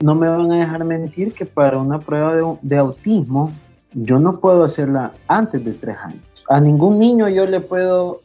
no 0.00 0.14
me 0.14 0.28
van 0.28 0.52
a 0.52 0.60
dejar 0.60 0.84
mentir 0.84 1.32
que 1.32 1.44
para 1.44 1.78
una 1.78 1.98
prueba 1.98 2.36
de, 2.36 2.56
de 2.62 2.76
autismo 2.76 3.52
yo 3.92 4.18
no 4.18 4.40
puedo 4.40 4.62
hacerla 4.64 5.12
antes 5.28 5.64
de 5.64 5.72
tres 5.72 5.96
años. 5.98 6.22
A 6.48 6.60
ningún 6.60 6.98
niño 6.98 7.28
yo 7.28 7.46
le 7.46 7.60
puedo 7.60 8.22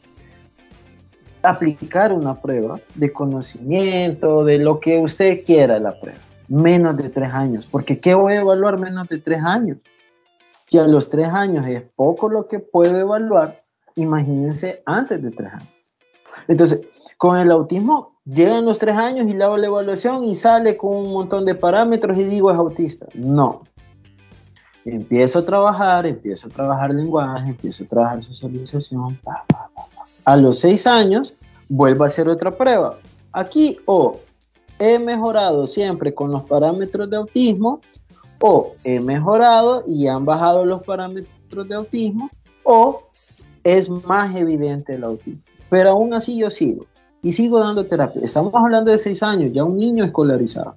aplicar 1.42 2.12
una 2.12 2.34
prueba 2.34 2.80
de 2.94 3.12
conocimiento, 3.12 4.44
de 4.44 4.58
lo 4.58 4.80
que 4.80 4.98
usted 4.98 5.44
quiera 5.44 5.78
la 5.78 5.98
prueba, 5.98 6.18
menos 6.48 6.96
de 6.96 7.08
tres 7.08 7.32
años. 7.32 7.66
Porque 7.66 8.00
¿qué 8.00 8.14
voy 8.14 8.34
a 8.34 8.40
evaluar 8.40 8.78
menos 8.78 9.08
de 9.08 9.18
tres 9.18 9.42
años? 9.42 9.78
Si 10.66 10.78
a 10.78 10.86
los 10.86 11.08
tres 11.08 11.28
años 11.28 11.66
es 11.66 11.82
poco 11.82 12.28
lo 12.28 12.48
que 12.48 12.58
puedo 12.58 12.96
evaluar, 12.98 13.62
imagínense 13.94 14.82
antes 14.84 15.22
de 15.22 15.30
tres 15.30 15.52
años. 15.52 15.68
Entonces, 16.48 16.80
con 17.16 17.38
el 17.38 17.50
autismo 17.50 18.18
llegan 18.24 18.64
los 18.64 18.78
tres 18.78 18.96
años 18.96 19.28
y 19.28 19.34
le 19.34 19.44
hago 19.44 19.56
la 19.56 19.66
evaluación 19.66 20.24
y 20.24 20.34
sale 20.34 20.76
con 20.76 20.94
un 20.96 21.12
montón 21.12 21.44
de 21.44 21.54
parámetros 21.54 22.18
y 22.18 22.24
digo 22.24 22.50
es 22.50 22.58
autista. 22.58 23.06
No, 23.14 23.62
empiezo 24.86 25.40
a 25.40 25.44
trabajar, 25.44 26.06
empiezo 26.06 26.48
a 26.48 26.50
trabajar 26.50 26.94
lenguaje, 26.94 27.50
empiezo 27.50 27.84
a 27.84 27.88
trabajar 27.88 28.22
socialización. 28.22 29.18
a 30.24 30.36
los 30.36 30.58
seis 30.60 30.86
años, 30.86 31.34
vuelvo 31.68 32.04
a 32.04 32.06
hacer 32.06 32.28
otra 32.28 32.56
prueba. 32.56 32.98
Aquí 33.32 33.78
o 33.84 34.20
he 34.78 34.98
mejorado 34.98 35.66
siempre 35.66 36.14
con 36.14 36.30
los 36.30 36.44
parámetros 36.44 37.10
de 37.10 37.16
autismo, 37.16 37.80
o 38.40 38.74
he 38.84 39.00
mejorado 39.00 39.84
y 39.86 40.08
han 40.08 40.24
bajado 40.24 40.64
los 40.64 40.82
parámetros 40.82 41.68
de 41.68 41.74
autismo, 41.74 42.30
o 42.64 43.04
es 43.64 43.88
más 43.88 44.34
evidente 44.34 44.94
el 44.94 45.04
autismo. 45.04 45.42
Pero 45.68 45.90
aún 45.90 46.14
así 46.14 46.36
yo 46.38 46.50
sigo 46.50 46.86
y 47.22 47.32
sigo 47.32 47.58
dando 47.58 47.86
terapia. 47.86 48.22
Estamos 48.22 48.54
hablando 48.54 48.90
de 48.90 48.98
seis 48.98 49.22
años, 49.22 49.52
ya 49.52 49.64
un 49.64 49.76
niño 49.76 50.04
escolarizado. 50.04 50.76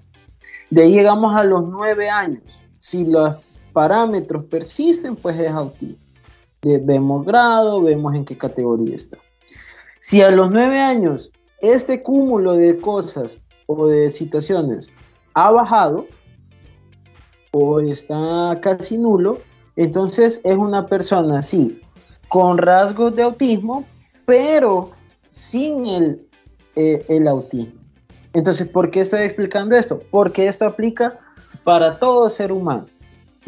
De 0.70 0.84
ahí 0.84 0.94
llegamos 0.94 1.36
a 1.36 1.44
los 1.44 1.68
nueve 1.68 2.10
años. 2.10 2.62
Si 2.80 3.06
los 3.06 3.36
parámetros 3.80 4.44
persisten, 4.44 5.16
pues 5.16 5.40
es 5.40 5.50
autismo. 5.52 6.04
vemos 6.62 7.26
grado, 7.26 7.82
vemos 7.82 8.14
en 8.14 8.26
qué 8.26 8.38
categoría 8.38 8.98
está. 8.98 9.18
Si 10.02 10.22
a 10.22 10.30
los 10.30 10.52
nueve 10.52 10.82
años 10.82 11.32
este 11.62 12.04
cúmulo 12.04 12.56
de 12.56 12.76
cosas 12.76 13.42
o 13.68 13.88
de 13.88 14.12
situaciones 14.12 14.92
ha 15.34 15.50
bajado 15.52 16.08
o 17.52 17.80
está 17.80 18.60
casi 18.62 18.98
nulo, 18.98 19.40
entonces 19.78 20.42
es 20.44 20.58
una 20.58 20.86
persona, 20.86 21.42
sí, 21.42 21.80
con 22.28 22.58
rasgos 22.58 23.16
de 23.16 23.24
autismo, 23.24 23.86
pero 24.26 24.92
sin 25.30 25.86
el, 25.86 26.28
eh, 26.76 27.06
el 27.08 27.30
autismo. 27.30 27.80
Entonces, 28.34 28.68
¿por 28.68 28.92
qué 28.92 29.00
estoy 29.00 29.22
explicando 29.22 29.78
esto? 29.78 30.02
Porque 30.12 30.48
esto 30.48 30.66
aplica 30.66 31.18
para 31.64 31.98
todo 31.98 32.30
ser 32.30 32.52
humano. 32.52 32.86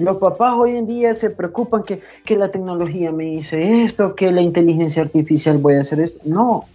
Los 0.02 0.18
papás 0.18 0.56
hoy 0.58 0.78
en 0.78 0.88
día 0.88 1.14
se 1.14 1.30
preocupan 1.30 1.84
que, 1.84 2.02
la 2.36 2.50
tecnología 2.50 3.12
me 3.12 3.26
dice 3.26 3.84
esto, 3.84 4.16
que 4.16 4.32
la 4.32 4.42
inteligencia 4.42 5.04
artificial 5.04 5.60
voy 5.60 5.76
a 5.76 5.82
hacer 5.82 6.00
esto. 6.00 6.22
No, 6.26 6.66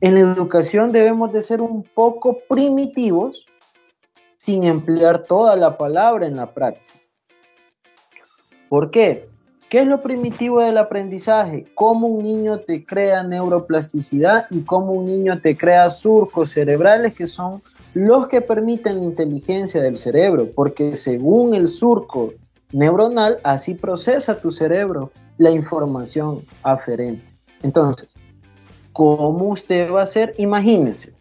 en 0.00 0.14
la 0.14 0.20
educación 0.20 0.90
debemos 0.90 1.30
de 1.34 1.42
ser 1.42 1.60
un 1.60 1.82
poco 1.82 2.38
primitivos 2.48 3.44
sin 4.38 4.64
emplear 4.64 5.24
toda 5.24 5.56
la 5.56 5.76
palabra 5.76 6.26
en 6.26 6.36
la 6.36 6.54
práctica. 6.54 6.98
¿Por 8.70 8.90
qué? 8.90 9.28
¿Qué 9.68 9.80
es 9.80 9.86
lo 9.86 10.02
primitivo 10.02 10.62
del 10.62 10.78
aprendizaje? 10.78 11.66
Cómo 11.74 12.08
un 12.08 12.22
niño 12.22 12.60
te 12.60 12.86
crea 12.86 13.22
neuroplasticidad 13.24 14.46
y 14.50 14.62
cómo 14.62 14.92
un 14.92 15.04
niño 15.04 15.40
te 15.42 15.54
crea 15.54 15.90
surcos 15.90 16.50
cerebrales 16.50 17.14
que 17.14 17.26
son 17.26 17.60
los 17.92 18.26
que 18.26 18.40
permiten 18.40 18.98
la 19.00 19.04
inteligencia 19.04 19.82
del 19.82 19.98
cerebro, 19.98 20.48
porque 20.54 20.96
según 20.96 21.54
el 21.54 21.68
surco 21.68 22.32
neuronal, 22.74 23.38
así 23.44 23.74
procesa 23.74 24.38
tu 24.38 24.50
cerebro 24.50 25.12
la 25.38 25.50
información 25.50 26.42
aferente. 26.62 27.24
Entonces, 27.62 28.14
¿cómo 28.92 29.50
usted 29.50 29.90
va 29.90 30.00
a 30.00 30.02
hacer? 30.02 30.34
Imagínese, 30.38 31.14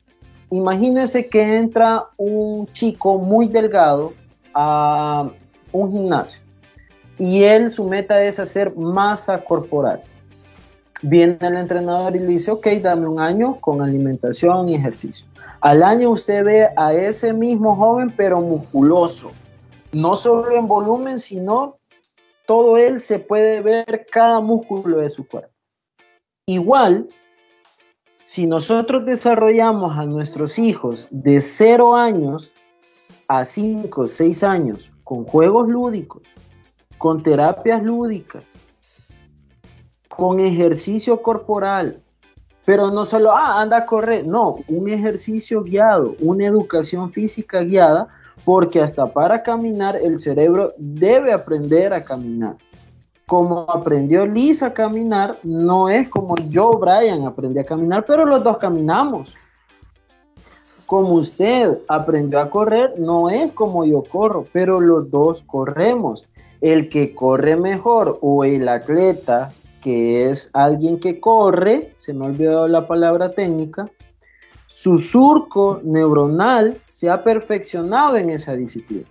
imagínese 0.50 1.27
que 1.27 1.57
entra 1.57 2.05
un 2.17 2.67
chico 2.72 3.19
muy 3.19 3.48
delgado 3.48 4.13
a 4.53 5.29
un 5.72 5.91
gimnasio 5.91 6.41
y 7.19 7.43
él 7.43 7.69
su 7.69 7.86
meta 7.86 8.24
es 8.24 8.39
hacer 8.39 8.75
masa 8.75 9.43
corporal. 9.43 10.01
Viene 11.03 11.38
el 11.39 11.57
entrenador 11.57 12.15
y 12.15 12.19
le 12.19 12.27
dice, 12.27 12.50
ok, 12.50 12.67
dame 12.81 13.07
un 13.07 13.19
año 13.19 13.60
con 13.60 13.81
alimentación 13.81 14.69
y 14.69 14.75
ejercicio. 14.75 15.27
Al 15.62 15.83
año 15.83 16.10
usted 16.10 16.43
ve 16.43 16.69
a 16.75 16.93
ese 16.93 17.31
mismo 17.31 17.75
joven 17.75 18.12
pero 18.15 18.41
musculoso, 18.41 19.31
no 19.93 20.15
solo 20.15 20.51
en 20.51 20.67
volumen, 20.67 21.19
sino 21.19 21.77
todo 22.45 22.77
él 22.77 23.00
se 23.00 23.19
puede 23.19 23.62
ver 23.62 24.07
cada 24.12 24.39
músculo 24.41 24.97
de 24.97 25.09
su 25.09 25.27
cuerpo. 25.27 25.53
Igual, 26.45 27.07
si 28.25 28.47
nosotros 28.47 29.05
desarrollamos 29.05 29.97
a 29.97 30.05
nuestros 30.05 30.59
hijos 30.59 31.07
de 31.12 31.39
0 31.39 31.95
años 31.95 32.53
a 33.27 33.45
5, 33.45 34.07
6 34.07 34.43
años 34.43 34.91
con 35.03 35.23
juegos 35.23 35.69
lúdicos, 35.69 36.23
con 36.97 37.23
terapias 37.23 37.81
lúdicas, 37.83 38.43
con 40.09 40.39
ejercicio 40.39 41.21
corporal, 41.21 42.01
pero 42.65 42.91
no 42.91 43.05
solo, 43.05 43.31
ah, 43.31 43.62
anda 43.62 43.77
a 43.77 43.85
correr, 43.85 44.25
no, 44.25 44.59
un 44.67 44.89
ejercicio 44.89 45.63
guiado, 45.63 46.15
una 46.19 46.45
educación 46.45 47.12
física 47.12 47.62
guiada 47.62 48.07
porque 48.46 48.82
hasta 48.82 49.08
para 49.12 49.44
caminar 49.44 49.96
el 49.96 50.20
cerebro 50.20 50.74
debe 50.78 51.32
aprender 51.32 51.94
a 51.94 52.04
caminar. 52.04 52.58
Como 53.25 53.62
aprendió 53.70 54.25
Liz 54.25 54.62
a 54.63 54.74
caminar, 54.74 55.40
no 55.44 55.90
es 55.90 56.10
como 56.10 56.36
yo, 56.50 56.72
Brian, 56.72 57.25
aprendí 57.25 57.60
a 57.60 57.66
caminar, 57.66 58.06
pero 58.06 58.25
los 58.25 58.44
dos 58.44 58.58
caminamos. 58.58 59.34
Como 60.86 61.13
usted 61.13 61.80
aprendió 61.88 62.40
a 62.40 62.50
correr, 62.50 63.00
no 63.00 63.30
es 63.30 63.52
como 63.54 63.86
yo 63.86 64.04
corro, 64.04 64.46
pero 64.52 64.82
los 64.82 65.10
dos 65.10 65.44
corremos. 65.44 66.25
El 66.60 66.90
que 66.90 67.16
corre 67.16 67.56
mejor 67.56 68.20
o 68.22 68.44
el 68.44 68.68
atleta, 68.68 69.52
que 69.82 70.30
es 70.30 70.50
alguien 70.54 71.00
que 71.00 71.20
corre, 71.20 71.94
se 71.98 72.13
me 72.13 72.25
ha 72.25 72.30
olvidado 72.30 72.68
la 72.68 72.88
palabra 72.88 73.32
técnica, 73.32 73.90
su 74.74 74.98
surco 74.98 75.82
neuronal 75.84 76.77
se 76.88 77.08
ha 77.08 77.24
perfeccionado 77.24 78.18
en 78.18 78.32
esa 78.32 78.53
disciplina. 78.56 79.06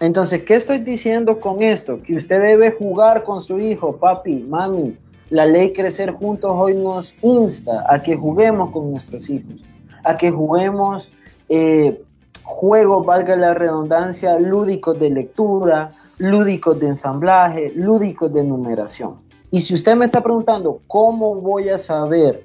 Entonces, 0.00 0.42
¿qué 0.42 0.56
estoy 0.56 0.80
diciendo 0.80 1.40
con 1.40 1.62
esto? 1.62 2.02
Que 2.02 2.14
usted 2.14 2.42
debe 2.42 2.72
jugar 2.72 3.24
con 3.24 3.40
su 3.40 3.58
hijo, 3.58 3.96
papi, 3.96 4.44
mami. 4.44 4.98
La 5.30 5.46
ley 5.46 5.72
Crecer 5.72 6.12
Juntos 6.12 6.52
hoy 6.54 6.74
nos 6.74 7.14
insta 7.22 7.84
a 7.88 8.02
que 8.02 8.16
juguemos 8.16 8.70
con 8.70 8.90
nuestros 8.90 9.30
hijos, 9.30 9.64
a 10.04 10.14
que 10.14 10.30
juguemos 10.30 11.10
eh, 11.48 12.02
juegos, 12.42 13.06
valga 13.06 13.34
la 13.34 13.54
redundancia, 13.54 14.38
lúdicos 14.38 15.00
de 15.00 15.08
lectura, 15.08 15.90
lúdicos 16.18 16.78
de 16.80 16.88
ensamblaje, 16.88 17.72
lúdicos 17.74 18.30
de 18.32 18.44
numeración. 18.44 19.16
Y 19.50 19.62
si 19.62 19.72
usted 19.72 19.96
me 19.96 20.04
está 20.04 20.22
preguntando, 20.22 20.82
¿cómo 20.86 21.34
voy 21.36 21.70
a 21.70 21.78
saber 21.78 22.44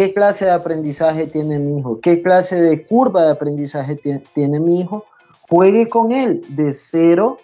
qué 0.00 0.14
clase 0.14 0.46
de 0.46 0.52
aprendizaje 0.52 1.26
tiene 1.26 1.58
mi 1.58 1.78
hijo? 1.78 2.00
¿Qué 2.00 2.22
clase 2.22 2.58
de 2.58 2.86
curva 2.86 3.22
de 3.26 3.32
aprendizaje 3.32 4.00
tiene 4.32 4.58
mi 4.58 4.80
hijo? 4.80 5.04
Juegue 5.50 5.90
con 5.90 6.10
él 6.10 6.42
de 6.48 6.72
0 6.72 7.36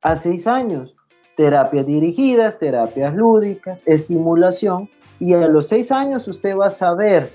a 0.00 0.16
6 0.16 0.46
años. 0.46 0.94
Terapias 1.36 1.84
dirigidas, 1.84 2.58
terapias 2.58 3.14
lúdicas, 3.14 3.82
estimulación. 3.84 4.88
Y 5.20 5.34
a 5.34 5.48
los 5.48 5.68
6 5.68 5.92
años 5.92 6.26
usted 6.28 6.56
va 6.56 6.68
a 6.68 6.70
saber 6.70 7.30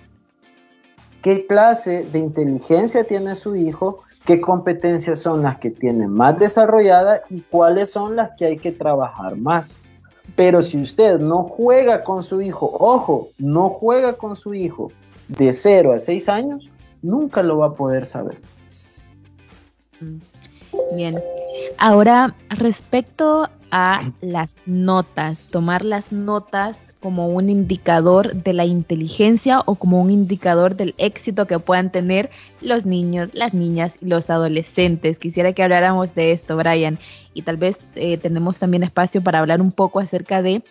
qué 1.22 1.46
clase 1.46 2.08
de 2.12 2.18
inteligencia 2.18 3.04
tiene 3.04 3.36
su 3.36 3.56
hijo, 3.56 4.00
qué 4.26 4.42
competencias 4.42 5.20
son 5.20 5.44
las 5.44 5.60
que 5.60 5.70
tiene 5.70 6.08
más 6.08 6.40
desarrollada 6.40 7.22
y 7.30 7.42
cuáles 7.42 7.92
son 7.92 8.16
las 8.16 8.32
que 8.36 8.46
hay 8.46 8.58
que 8.58 8.72
trabajar 8.72 9.36
más. 9.36 9.78
Pero 10.36 10.62
si 10.62 10.82
usted 10.82 11.20
no 11.20 11.44
juega 11.44 12.04
con 12.04 12.24
su 12.24 12.42
hijo, 12.42 12.76
ojo, 12.80 13.30
no 13.38 13.70
juega 13.70 14.14
con 14.14 14.36
su 14.36 14.54
hijo 14.54 14.92
de 15.28 15.54
0 15.54 15.94
a 15.94 16.00
6 16.00 16.30
años, 16.30 16.70
nunca 17.02 17.44
lo 17.44 17.58
va 17.60 17.68
a 17.68 17.74
poder 17.74 18.06
saber. 18.06 18.40
Bien. 20.96 21.22
Ahora, 21.78 22.36
respecto 22.50 23.50
a 23.76 24.02
las 24.22 24.56
notas, 24.68 25.46
tomar 25.46 25.84
las 25.84 26.14
notas 26.14 26.94
como 27.00 27.30
un 27.30 27.50
indicador 27.50 28.36
de 28.36 28.54
la 28.54 28.66
inteligencia 28.66 29.62
o 29.66 29.74
como 29.74 30.00
un 30.00 30.12
indicador 30.12 30.76
del 30.76 30.94
éxito 31.00 31.48
que 31.48 31.58
puedan 31.58 31.92
tener 31.92 32.30
los 32.62 32.86
niños, 32.86 33.34
las 33.34 33.56
niñas 33.56 33.98
y 34.00 34.06
los 34.06 34.30
adolescentes. 34.30 35.18
Quisiera 35.18 35.54
que 35.54 35.64
habláramos 35.64 36.14
de 36.14 36.34
esto, 36.34 36.56
Brian, 36.56 37.00
y 37.34 37.42
tal 37.42 37.58
vez 37.58 37.80
eh, 37.96 38.18
tenemos 38.18 38.60
también 38.60 38.84
espacio 38.84 39.24
para 39.24 39.40
hablar 39.40 39.60
un 39.60 39.72
poco 39.72 40.00
acerca 40.00 40.44
de 40.44 40.64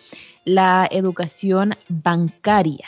la 0.45 0.87
educación 0.89 1.75
bancaria. 1.89 2.87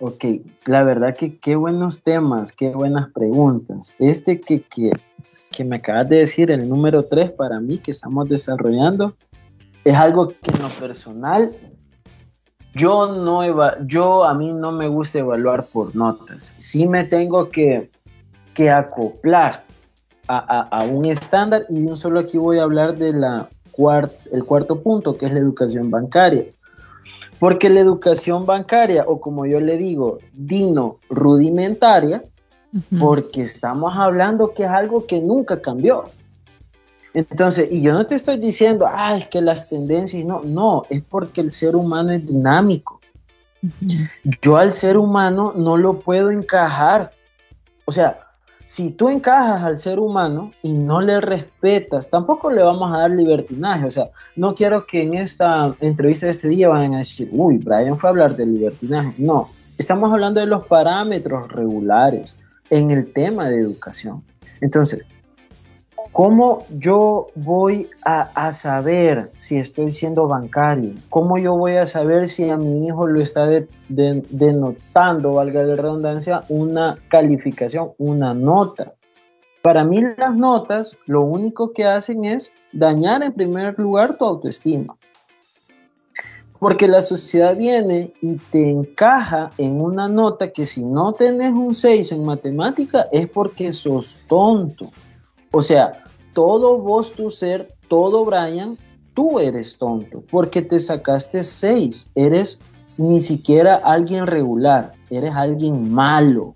Ok, 0.00 0.24
la 0.64 0.84
verdad 0.84 1.14
que 1.14 1.36
qué 1.36 1.54
buenos 1.54 2.02
temas, 2.02 2.52
qué 2.52 2.70
buenas 2.70 3.10
preguntas. 3.10 3.94
Este 3.98 4.40
que, 4.40 4.62
que 4.62 4.92
que 5.50 5.64
me 5.64 5.76
acabas 5.76 6.08
de 6.08 6.16
decir, 6.16 6.50
el 6.50 6.68
número 6.68 7.04
3 7.04 7.32
para 7.32 7.60
mí 7.60 7.78
que 7.78 7.90
estamos 7.90 8.28
desarrollando, 8.28 9.16
es 9.84 9.96
algo 9.96 10.28
que 10.28 10.54
en 10.54 10.62
lo 10.62 10.68
personal 10.68 11.52
yo 12.74 13.12
no 13.14 13.86
yo 13.86 14.24
a 14.24 14.34
mí 14.34 14.52
no 14.52 14.72
me 14.72 14.88
gusta 14.88 15.18
evaluar 15.18 15.66
por 15.66 15.96
notas. 15.96 16.52
Sí 16.56 16.86
me 16.86 17.04
tengo 17.04 17.48
que, 17.48 17.90
que 18.54 18.70
acoplar 18.70 19.64
a, 20.28 20.84
un 20.84 21.06
estándar 21.06 21.64
y 21.70 21.80
un 21.80 21.96
solo 21.96 22.20
aquí 22.20 22.36
voy 22.36 22.58
a 22.58 22.64
hablar 22.64 22.96
de 22.96 23.12
la 23.14 23.48
el 24.32 24.44
cuarto 24.44 24.82
punto 24.82 25.16
que 25.16 25.26
es 25.26 25.32
la 25.32 25.38
educación 25.38 25.90
bancaria. 25.90 26.44
Porque 27.38 27.68
la 27.68 27.80
educación 27.80 28.44
bancaria, 28.44 29.04
o 29.06 29.20
como 29.20 29.46
yo 29.46 29.60
le 29.60 29.78
digo, 29.78 30.18
dino 30.32 30.98
rudimentaria, 31.08 32.24
porque 32.98 33.42
estamos 33.42 33.96
hablando 33.96 34.52
que 34.52 34.64
es 34.64 34.68
algo 34.68 35.06
que 35.06 35.20
nunca 35.20 35.60
cambió. 35.60 36.04
Entonces, 37.14 37.68
y 37.70 37.82
yo 37.82 37.94
no 37.94 38.06
te 38.06 38.14
estoy 38.14 38.38
diciendo, 38.38 38.86
ah, 38.88 39.16
es 39.16 39.26
que 39.28 39.40
las 39.40 39.68
tendencias, 39.68 40.24
no, 40.24 40.42
no, 40.44 40.84
es 40.90 41.02
porque 41.02 41.40
el 41.40 41.52
ser 41.52 41.74
humano 41.74 42.12
es 42.12 42.26
dinámico. 42.26 43.00
Yo 44.42 44.56
al 44.56 44.72
ser 44.72 44.96
humano 44.96 45.52
no 45.56 45.76
lo 45.76 46.00
puedo 46.00 46.30
encajar. 46.30 47.10
O 47.86 47.92
sea, 47.92 48.20
si 48.66 48.90
tú 48.90 49.08
encajas 49.08 49.62
al 49.62 49.78
ser 49.78 49.98
humano 49.98 50.52
y 50.62 50.74
no 50.74 51.00
le 51.00 51.20
respetas, 51.20 52.10
tampoco 52.10 52.50
le 52.50 52.62
vamos 52.62 52.92
a 52.92 52.98
dar 52.98 53.10
libertinaje. 53.10 53.86
O 53.86 53.90
sea, 53.90 54.10
no 54.36 54.54
quiero 54.54 54.86
que 54.86 55.02
en 55.02 55.14
esta 55.14 55.74
entrevista 55.80 56.26
de 56.26 56.32
este 56.32 56.48
día 56.48 56.68
vayan 56.68 56.94
a 56.94 56.98
decir, 56.98 57.30
uy, 57.32 57.58
Brian 57.58 57.98
fue 57.98 58.08
a 58.08 58.12
hablar 58.12 58.36
de 58.36 58.46
libertinaje. 58.46 59.14
No, 59.16 59.48
estamos 59.78 60.12
hablando 60.12 60.38
de 60.38 60.46
los 60.46 60.66
parámetros 60.66 61.50
regulares 61.50 62.36
en 62.70 62.90
el 62.90 63.12
tema 63.12 63.48
de 63.48 63.60
educación. 63.60 64.22
Entonces, 64.60 65.06
¿cómo 66.12 66.66
yo 66.70 67.28
voy 67.34 67.88
a, 68.04 68.52
saber 68.52 69.30
si 69.38 69.58
estoy 69.58 69.92
siendo 69.92 70.26
bancario? 70.26 70.94
¿Cómo 71.08 71.38
yo 71.38 71.56
voy 71.56 71.76
a 71.76 71.86
saber 71.86 72.28
si 72.28 72.50
a 72.50 72.56
mi 72.56 72.86
hijo 72.86 73.06
lo 73.06 73.20
está 73.20 73.48
denotando, 73.88 75.32
valga 75.32 75.62
la 75.62 75.76
redundancia, 75.76 76.42
una 76.48 76.98
calificación, 77.08 77.90
una 77.98 78.34
nota? 78.34 78.94
Para 79.62 79.84
mí 79.84 80.00
las 80.16 80.34
notas 80.34 80.96
lo 81.06 81.22
único 81.22 81.72
que 81.72 81.84
hacen 81.84 82.24
es 82.24 82.52
dañar 82.72 83.22
en 83.22 83.32
primer 83.32 83.78
lugar 83.78 84.16
tu 84.16 84.24
autoestima. 84.24 84.96
Porque 86.58 86.88
la 86.88 87.02
sociedad 87.02 87.56
viene 87.56 88.12
y 88.20 88.36
te 88.36 88.68
encaja 88.68 89.50
en 89.58 89.80
una 89.80 90.08
nota 90.08 90.52
que 90.52 90.66
si 90.66 90.84
no 90.84 91.12
tenés 91.12 91.52
un 91.52 91.72
6 91.72 92.12
en 92.12 92.24
matemática 92.24 93.08
es 93.12 93.28
porque 93.28 93.72
sos 93.72 94.18
tonto. 94.28 94.90
O 95.52 95.62
sea, 95.62 96.04
todo 96.32 96.78
vos, 96.78 97.12
tu 97.12 97.30
ser, 97.30 97.74
todo 97.88 98.24
Brian, 98.24 98.76
tú 99.14 99.38
eres 99.38 99.78
tonto 99.78 100.22
porque 100.30 100.62
te 100.62 100.80
sacaste 100.80 101.44
6. 101.44 102.10
Eres 102.14 102.58
ni 102.96 103.20
siquiera 103.20 103.76
alguien 103.76 104.26
regular, 104.26 104.92
eres 105.10 105.34
alguien 105.34 105.92
malo. 105.92 106.54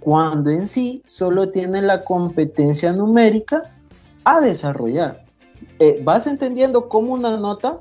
Cuando 0.00 0.50
en 0.50 0.68
sí 0.68 1.02
solo 1.06 1.48
tiene 1.50 1.80
la 1.80 2.02
competencia 2.02 2.92
numérica 2.92 3.74
a 4.24 4.40
desarrollar. 4.40 5.24
Eh, 5.78 6.00
¿Vas 6.04 6.26
entendiendo 6.26 6.88
cómo 6.88 7.14
una 7.14 7.36
nota 7.38 7.80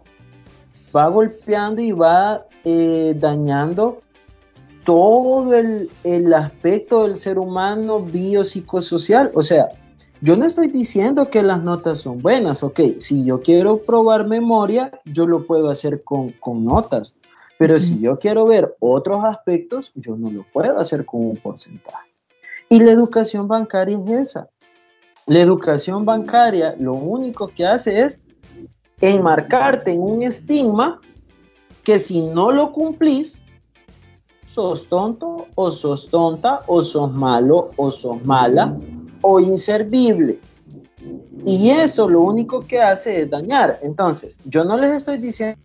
va 0.95 1.07
golpeando 1.09 1.81
y 1.81 1.91
va 1.91 2.45
eh, 2.63 3.13
dañando 3.17 4.01
todo 4.85 5.53
el, 5.53 5.89
aspecto 6.33 7.03
del 7.03 7.17
ser 7.17 7.39
humano 7.39 8.01
biopsicosocial. 8.01 9.31
O 9.33 9.41
sea, 9.41 9.69
yo 10.21 10.37
no 10.37 10.45
estoy 10.45 10.67
diciendo 10.67 11.29
que 11.29 11.41
las 11.41 11.61
notas 11.61 11.99
son 11.99 12.21
buenas, 12.21 12.63
ok, 12.63 12.79
si 12.99 13.25
yo 13.25 13.41
quiero 13.41 13.79
probar 13.79 14.27
memoria, 14.27 14.91
yo 15.05 15.25
lo 15.25 15.45
puedo 15.45 15.69
hacer 15.69 16.03
con, 16.03 16.33
notas, 16.63 17.17
pero 17.57 17.79
si 17.79 17.99
yo 17.99 18.17
quiero 18.19 18.45
ver 18.45 18.75
otros 18.79 19.23
aspectos, 19.23 19.91
yo 19.95 20.15
no 20.15 20.29
lo 20.29 20.45
puedo 20.53 20.77
hacer 20.77 21.05
con 21.05 21.25
un 21.25 21.37
porcentaje. 21.37 22.09
Y 22.69 22.79
la 22.79 22.91
educación 22.91 23.47
bancaria 23.47 23.97
es 23.97 24.29
esa. 24.29 24.49
La 25.25 25.39
educación 25.39 26.05
bancaria 26.05 26.75
lo 26.79 26.93
único 26.93 27.47
que 27.47 27.65
hace 27.65 28.01
es 28.01 28.21
enmarcarte 29.01 29.91
en 29.91 30.01
un 30.01 30.23
estigma 30.23 31.01
que 31.83 31.99
si 31.99 32.25
no 32.25 32.51
lo 32.51 32.71
cumplís, 32.71 33.41
sos 34.45 34.87
tonto 34.87 35.47
o 35.55 35.71
sos 35.71 36.09
tonta 36.09 36.61
o 36.67 36.83
sos 36.83 37.11
malo 37.11 37.69
o 37.77 37.91
sos 37.91 38.23
mala 38.23 38.77
o 39.21 39.39
inservible. 39.39 40.39
Y 41.45 41.69
eso 41.69 42.09
lo 42.09 42.21
único 42.21 42.61
que 42.61 42.81
hace 42.81 43.21
es 43.21 43.29
dañar. 43.29 43.79
Entonces, 43.81 44.39
yo 44.45 44.63
no 44.63 44.77
les 44.77 44.91
estoy 44.91 45.17
diciendo... 45.17 45.59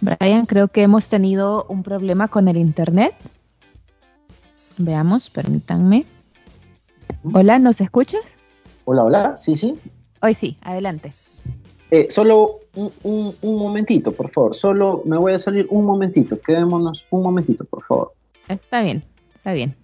Brian, 0.00 0.46
creo 0.46 0.68
que 0.68 0.82
hemos 0.82 1.08
tenido 1.08 1.64
un 1.68 1.82
problema 1.82 2.28
con 2.28 2.48
el 2.48 2.56
Internet. 2.56 3.14
Veamos, 4.76 5.30
permítanme. 5.30 6.06
Hola, 7.22 7.58
¿nos 7.58 7.80
escuchas? 7.80 8.22
Hola, 8.84 9.04
hola, 9.04 9.36
sí, 9.36 9.54
sí. 9.54 9.78
Hoy 10.20 10.34
sí, 10.34 10.56
adelante. 10.62 11.12
Eh, 11.90 12.08
solo 12.10 12.60
un, 12.74 13.34
momentito, 13.42 14.12
por 14.12 14.30
favor. 14.30 14.56
Solo 14.56 15.02
me 15.04 15.18
voy 15.18 15.34
a 15.34 15.38
salir 15.38 15.66
un 15.70 15.84
momentito. 15.84 16.40
Quedémonos 16.40 17.04
un 17.10 17.22
momentito, 17.22 17.64
por 17.64 17.84
favor. 17.84 18.12
Está 18.48 18.82
bien, 18.82 19.04
está 19.34 19.52
bien. 19.52 19.76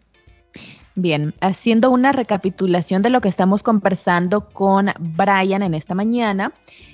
Bien, 1.01 1.33
haciendo 1.41 1.93
una 1.93 2.11
recapitulación 2.11 3.03
de 3.03 3.11
lo 3.11 3.21
que 3.21 3.29
estamos 3.29 3.63
conversando 3.63 4.49
con 4.49 4.91
Brian 4.99 5.63
en 5.63 5.75
esta 5.75 5.95
mañana, 5.95 6.53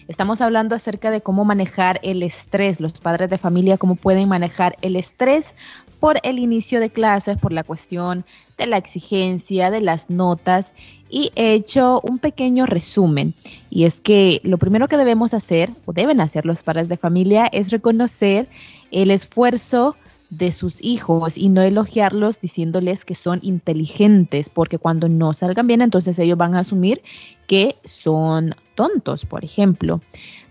estamos 0.08 0.42
hablando 0.42 0.74
acerca 0.74 1.10
de 1.10 1.22
cómo 1.22 1.46
manejar 1.46 2.00
el 2.02 2.22
estrés, 2.22 2.82
los 2.82 2.92
padres 2.92 3.30
de 3.30 3.38
familia, 3.38 3.78
cómo 3.78 3.96
pueden 3.96 4.28
manejar 4.28 4.76
el 4.82 4.96
estrés 4.96 5.56
por 6.00 6.20
el 6.22 6.38
inicio 6.38 6.80
de 6.80 6.90
clases, 6.90 7.38
por 7.38 7.54
la 7.54 7.64
cuestión 7.64 8.26
de 8.58 8.66
la 8.66 8.76
exigencia, 8.76 9.70
de 9.70 9.80
las 9.80 10.10
notas 10.10 10.74
y 11.08 11.32
he 11.34 11.54
hecho 11.54 12.02
un 12.02 12.18
pequeño 12.18 12.66
resumen. 12.66 13.34
Y 13.70 13.84
es 13.84 14.02
que 14.02 14.38
lo 14.42 14.58
primero 14.58 14.86
que 14.86 14.98
debemos 14.98 15.32
hacer, 15.32 15.70
o 15.86 15.94
deben 15.94 16.20
hacer 16.20 16.44
los 16.44 16.62
padres 16.62 16.90
de 16.90 16.98
familia, 16.98 17.46
es 17.46 17.70
reconocer 17.70 18.50
el 18.90 19.10
esfuerzo 19.10 19.96
de 20.36 20.52
sus 20.52 20.82
hijos 20.82 21.38
y 21.38 21.48
no 21.48 21.62
elogiarlos 21.62 22.40
diciéndoles 22.40 23.04
que 23.04 23.14
son 23.14 23.40
inteligentes, 23.42 24.48
porque 24.48 24.78
cuando 24.78 25.08
no 25.08 25.32
salgan 25.32 25.66
bien, 25.66 25.82
entonces 25.82 26.18
ellos 26.18 26.38
van 26.38 26.54
a 26.54 26.60
asumir 26.60 27.02
que 27.46 27.76
son 27.84 28.54
tontos, 28.74 29.26
por 29.26 29.44
ejemplo. 29.44 30.00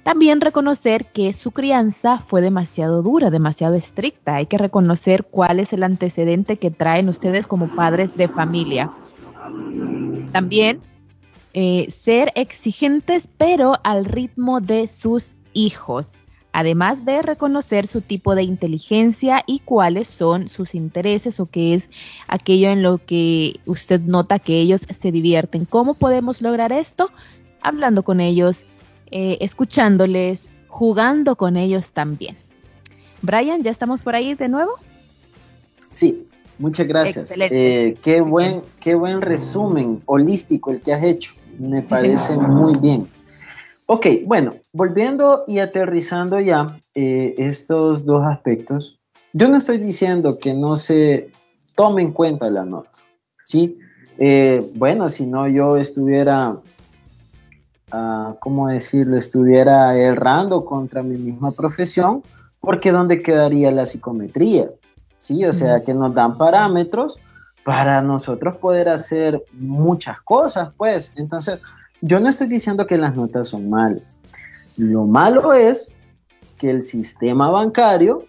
También 0.04 0.42
reconocer 0.42 1.06
que 1.06 1.32
su 1.32 1.52
crianza 1.52 2.20
fue 2.20 2.42
demasiado 2.42 3.02
dura, 3.02 3.30
demasiado 3.30 3.76
estricta. 3.76 4.36
Hay 4.36 4.48
que 4.48 4.58
reconocer 4.58 5.24
cuál 5.24 5.60
es 5.60 5.72
el 5.72 5.84
antecedente 5.84 6.58
que 6.58 6.72
traen 6.72 7.08
ustedes 7.08 7.48
como 7.48 7.74
padres 7.74 8.18
de 8.18 8.28
familia. 8.28 8.92
También 10.34 10.82
eh, 11.54 11.88
ser 11.90 12.32
exigentes, 12.36 13.30
pero 13.38 13.74
al 13.84 14.06
ritmo 14.06 14.60
de 14.60 14.88
sus 14.88 15.36
hijos 15.54 16.23
además 16.54 17.04
de 17.04 17.22
reconocer 17.22 17.88
su 17.88 18.02
tipo 18.02 18.36
de 18.36 18.44
inteligencia 18.44 19.44
y 19.46 19.60
cuáles 19.60 20.08
son 20.08 20.48
sus 20.48 20.76
intereses 20.76 21.40
o 21.40 21.48
qué 21.48 21.74
es 21.74 21.90
aquello 22.28 22.70
en 22.70 22.84
lo 22.84 23.00
que 23.00 23.60
usted 23.66 24.00
nota 24.00 24.40
que 24.40 24.60
ellos 24.60 24.86
se 24.90 25.12
divierten. 25.12 25.66
¿Cómo 25.66 25.96
podemos 25.96 26.42
lograr 26.42 26.72
esto? 26.72 27.10
Hablando 27.62 28.04
con 28.04 28.22
ellos, 28.22 28.66
eh, 29.12 29.38
escuchándoles, 29.42 30.50
jugando 30.68 31.36
con 31.36 31.58
ellos 31.58 31.92
también. 31.92 32.38
Brian, 33.22 33.64
¿ya 33.64 33.72
estamos 33.72 34.02
por 34.02 34.16
ahí 34.16 34.36
de 34.36 34.48
nuevo? 34.48 34.72
Sí, 35.90 36.28
muchas 36.60 36.88
gracias. 36.88 37.34
Eh, 37.38 37.98
qué, 38.02 38.22
buen, 38.22 38.62
qué 38.80 38.94
buen 38.94 39.22
resumen 39.22 40.02
holístico 40.06 40.72
el 40.72 40.82
que 40.82 40.94
has 40.94 41.04
hecho. 41.04 41.34
Me 41.58 41.82
parece 41.82 42.36
muy 42.38 42.78
bien. 42.78 43.08
Ok, 43.86 44.08
bueno, 44.26 44.56
volviendo 44.72 45.44
y 45.46 45.60
aterrizando 45.60 46.40
ya 46.40 46.80
eh, 46.96 47.36
estos 47.38 48.06
dos 48.06 48.26
aspectos, 48.26 49.00
yo 49.34 49.50
no 49.50 49.58
estoy 49.58 49.78
diciendo 49.78 50.38
que 50.40 50.54
no 50.54 50.76
se 50.78 51.32
tome 51.76 52.02
en 52.02 52.14
cuenta 52.14 52.50
la 52.50 52.64
nota, 52.66 53.00
¿sí? 53.44 53.78
Eh, 54.18 54.72
bueno, 54.76 55.10
si 55.10 55.26
no 55.26 55.48
yo 55.48 55.76
estuviera, 55.76 56.52
uh, 57.92 58.36
¿cómo 58.40 58.68
decirlo? 58.68 59.18
Estuviera 59.18 59.98
errando 59.98 60.64
contra 60.64 61.04
mi 61.04 61.18
misma 61.18 61.52
profesión, 61.52 62.24
porque 62.62 62.92
¿dónde 62.92 63.22
quedaría 63.22 63.72
la 63.72 63.86
psicometría? 63.86 64.70
¿Sí? 65.18 65.44
O 65.46 65.52
sea, 65.54 65.84
que 65.84 65.94
nos 65.94 66.14
dan 66.14 66.38
parámetros 66.38 67.20
para 67.64 68.02
nosotros 68.02 68.58
poder 68.58 68.88
hacer 68.90 69.44
muchas 69.54 70.22
cosas, 70.22 70.72
pues. 70.78 71.12
Entonces, 71.16 71.62
yo 72.06 72.20
no 72.20 72.28
estoy 72.28 72.48
diciendo 72.48 72.86
que 72.86 72.98
las 72.98 73.16
notas 73.16 73.48
son 73.48 73.70
malas. 73.70 74.20
Lo 74.76 75.06
malo 75.06 75.54
es 75.54 75.94
que 76.58 76.70
el 76.70 76.82
sistema 76.82 77.50
bancario, 77.50 78.26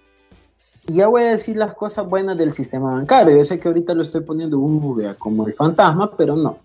y 0.87 0.95
ya 0.95 1.09
voy 1.09 1.25
a 1.25 1.31
decir 1.31 1.57
las 1.57 1.75
cosas 1.75 2.09
buenas 2.09 2.39
del 2.39 2.53
sistema 2.53 2.93
bancario, 2.93 3.37
yo 3.37 3.43
sé 3.43 3.59
que 3.59 3.67
ahorita 3.67 3.93
lo 3.95 4.03
estoy 4.03 4.21
poniendo 4.21 4.61
un 4.61 4.81
como 5.19 5.49
el 5.49 5.55
fantasma, 5.55 6.17
pero 6.17 6.37
no. 6.37 6.59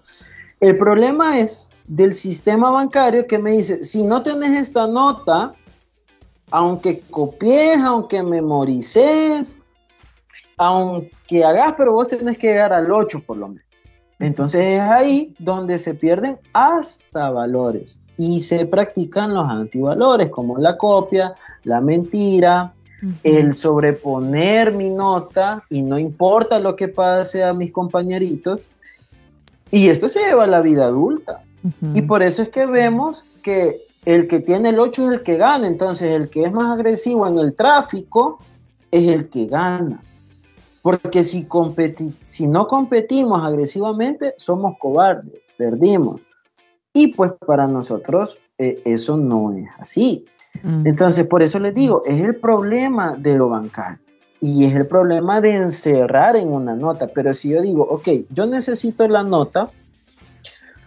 El 0.60 0.78
problema 0.78 1.40
es 1.40 1.72
del 1.88 2.14
sistema 2.14 2.70
bancario 2.70 3.26
que 3.26 3.40
me 3.40 3.52
dice, 3.54 3.84
si 3.84 4.06
no 4.06 4.22
tenés 4.22 4.52
esta 4.52 4.86
nota, 4.86 5.56
aunque 6.52 7.02
copies, 7.10 7.80
aunque 7.84 8.22
memorices, 8.22 9.58
aunque 10.58 11.44
hagas, 11.44 11.74
pero 11.76 11.94
vos 11.94 12.08
tenés 12.08 12.38
que 12.38 12.50
llegar 12.50 12.72
al 12.72 12.92
8 12.92 13.24
por 13.26 13.38
lo 13.38 13.48
menos. 13.48 13.69
Entonces 14.20 14.66
es 14.66 14.82
ahí 14.82 15.34
donde 15.40 15.78
se 15.78 15.94
pierden 15.94 16.38
hasta 16.54 17.30
valores 17.30 18.00
y 18.18 18.42
se 18.42 18.66
practican 18.66 19.34
los 19.34 19.50
antivalores 19.50 20.30
como 20.30 20.58
la 20.58 20.78
copia, 20.78 21.36
la 21.64 21.80
mentira, 21.80 22.74
el 23.24 23.54
sobreponer 23.54 24.74
mi 24.74 24.90
nota 24.90 25.64
y 25.70 25.82
no 25.82 25.98
importa 25.98 26.60
lo 26.60 26.76
que 26.76 26.90
pase 26.90 27.46
a 27.46 27.54
mis 27.54 27.72
compañeritos. 27.72 28.60
Y 29.72 29.88
esto 29.88 30.10
se 30.10 30.20
lleva 30.20 30.44
a 30.44 30.48
la 30.48 30.62
vida 30.62 30.86
adulta. 30.86 31.44
Y 31.94 32.02
por 32.02 32.24
eso 32.24 32.42
es 32.42 32.50
que 32.50 32.66
vemos 32.66 33.24
que 33.42 33.82
el 34.06 34.28
que 34.28 34.40
tiene 34.40 34.70
el 34.70 34.80
8 34.80 35.08
es 35.08 35.14
el 35.14 35.24
que 35.24 35.38
gana. 35.38 35.68
Entonces 35.68 36.14
el 36.14 36.30
que 36.30 36.44
es 36.44 36.52
más 36.52 36.74
agresivo 36.74 37.28
en 37.28 37.38
el 37.38 37.54
tráfico 37.54 38.40
es 38.92 39.08
el 39.08 39.30
que 39.30 39.46
gana. 39.46 40.02
Porque 40.90 41.24
si, 41.24 41.48
si 42.26 42.48
no 42.48 42.68
competimos 42.68 43.44
agresivamente, 43.44 44.34
somos 44.38 44.76
cobardes, 44.80 45.40
perdimos. 45.56 46.20
Y 46.94 47.14
pues 47.14 47.32
para 47.46 47.68
nosotros 47.68 48.40
eh, 48.58 48.82
eso 48.86 49.16
no 49.16 49.52
es 49.52 49.68
así. 49.78 50.26
Mm. 50.64 50.88
Entonces, 50.88 51.28
por 51.28 51.44
eso 51.44 51.60
les 51.60 51.76
digo, 51.76 52.02
es 52.08 52.22
el 52.22 52.38
problema 52.38 53.16
de 53.16 53.36
lo 53.36 53.50
bancario 53.50 54.00
y 54.42 54.66
es 54.66 54.76
el 54.76 54.88
problema 54.88 55.42
de 55.42 55.58
encerrar 55.58 56.36
en 56.36 56.52
una 56.52 56.74
nota. 56.74 57.06
Pero 57.06 57.36
si 57.36 57.50
yo 57.50 57.62
digo, 57.62 57.84
ok, 57.84 58.08
yo 58.32 58.48
necesito 58.48 59.08
la 59.08 59.22
nota 59.22 59.70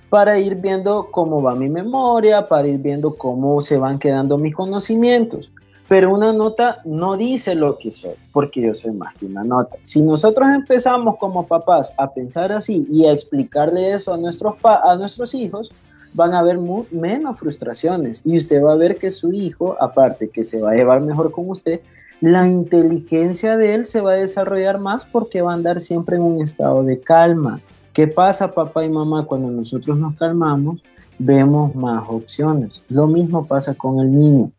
para 0.09 0.37
ir 0.37 0.57
viendo 0.57 1.13
cómo 1.13 1.41
va 1.41 1.55
mi 1.55 1.69
memoria, 1.69 2.49
para 2.49 2.67
ir 2.67 2.79
viendo 2.79 3.15
cómo 3.15 3.61
se 3.61 3.77
van 3.77 4.01
quedando 4.01 4.37
mis 4.37 4.53
conocimientos 4.55 5.52
pero 5.89 6.15
una 6.15 6.33
nota 6.33 6.81
no 6.85 7.17
dice 7.17 7.55
lo 7.55 7.77
que 7.77 7.91
soy, 7.91 8.15
porque 8.33 8.63
yo 8.63 8.75
soy 8.75 8.93
más 8.93 9.15
que 9.15 9.27
una 9.27 9.45
nota. 9.45 9.77
Si 9.83 10.01
nosotros 10.03 10.49
empezamos 10.49 11.17
como 11.19 11.47
papás 11.47 11.93
a 11.99 12.13
pensar 12.13 12.53
así 12.53 12.87
y 12.91 13.07
a 13.07 13.13
explicarle 13.13 13.93
eso 13.93 14.15
a 14.15 14.17
nuestros, 14.17 14.55
a 14.63 14.97
nuestros 14.97 15.35
hijos, 15.35 15.73
van 16.15 16.35
a 16.35 16.41
haber 16.41 16.59
menos 16.91 17.39
frustraciones 17.39 18.23
y 18.25 18.37
usted 18.37 18.63
va 18.63 18.73
a 18.73 18.77
ver 18.77 18.99
que 18.99 19.11
su 19.11 19.33
hijo, 19.33 19.77
aparte 19.81 20.29
que 20.29 20.45
se 20.45 20.61
va 20.61 20.73
a 20.73 20.75
llevar 20.75 21.01
mejor 21.01 21.31
con 21.33 21.49
usted, 21.49 21.81
la 22.21 22.49
inteligencia 22.49 23.57
de 23.57 23.75
él 23.75 23.85
se 23.85 24.01
va 24.01 24.13
a 24.13 24.17
desarrollar 24.17 24.79
más 24.79 25.05
porque 25.05 25.43
va 25.43 25.53
a 25.53 25.55
andar 25.55 25.81
siempre 25.81 26.17
en 26.17 26.23
un 26.23 26.41
estado 26.41 26.85
de 26.85 27.01
calma. 27.01 27.61
¿Qué 27.93 28.07
pasa 28.07 28.55
papá 28.55 28.85
y 28.85 28.89
mamá 28.89 29.25
cuando 29.25 29.51
nosotros 29.51 29.99
nos 29.99 30.15
calmamos? 30.15 30.83
Vemos 31.19 31.75
más 31.75 32.05
opciones. 32.09 32.85
Lo 32.89 33.07
mismo 33.07 33.47
pasa 33.47 33.75
con 33.75 34.01
el 34.01 34.15
niño 34.15 34.53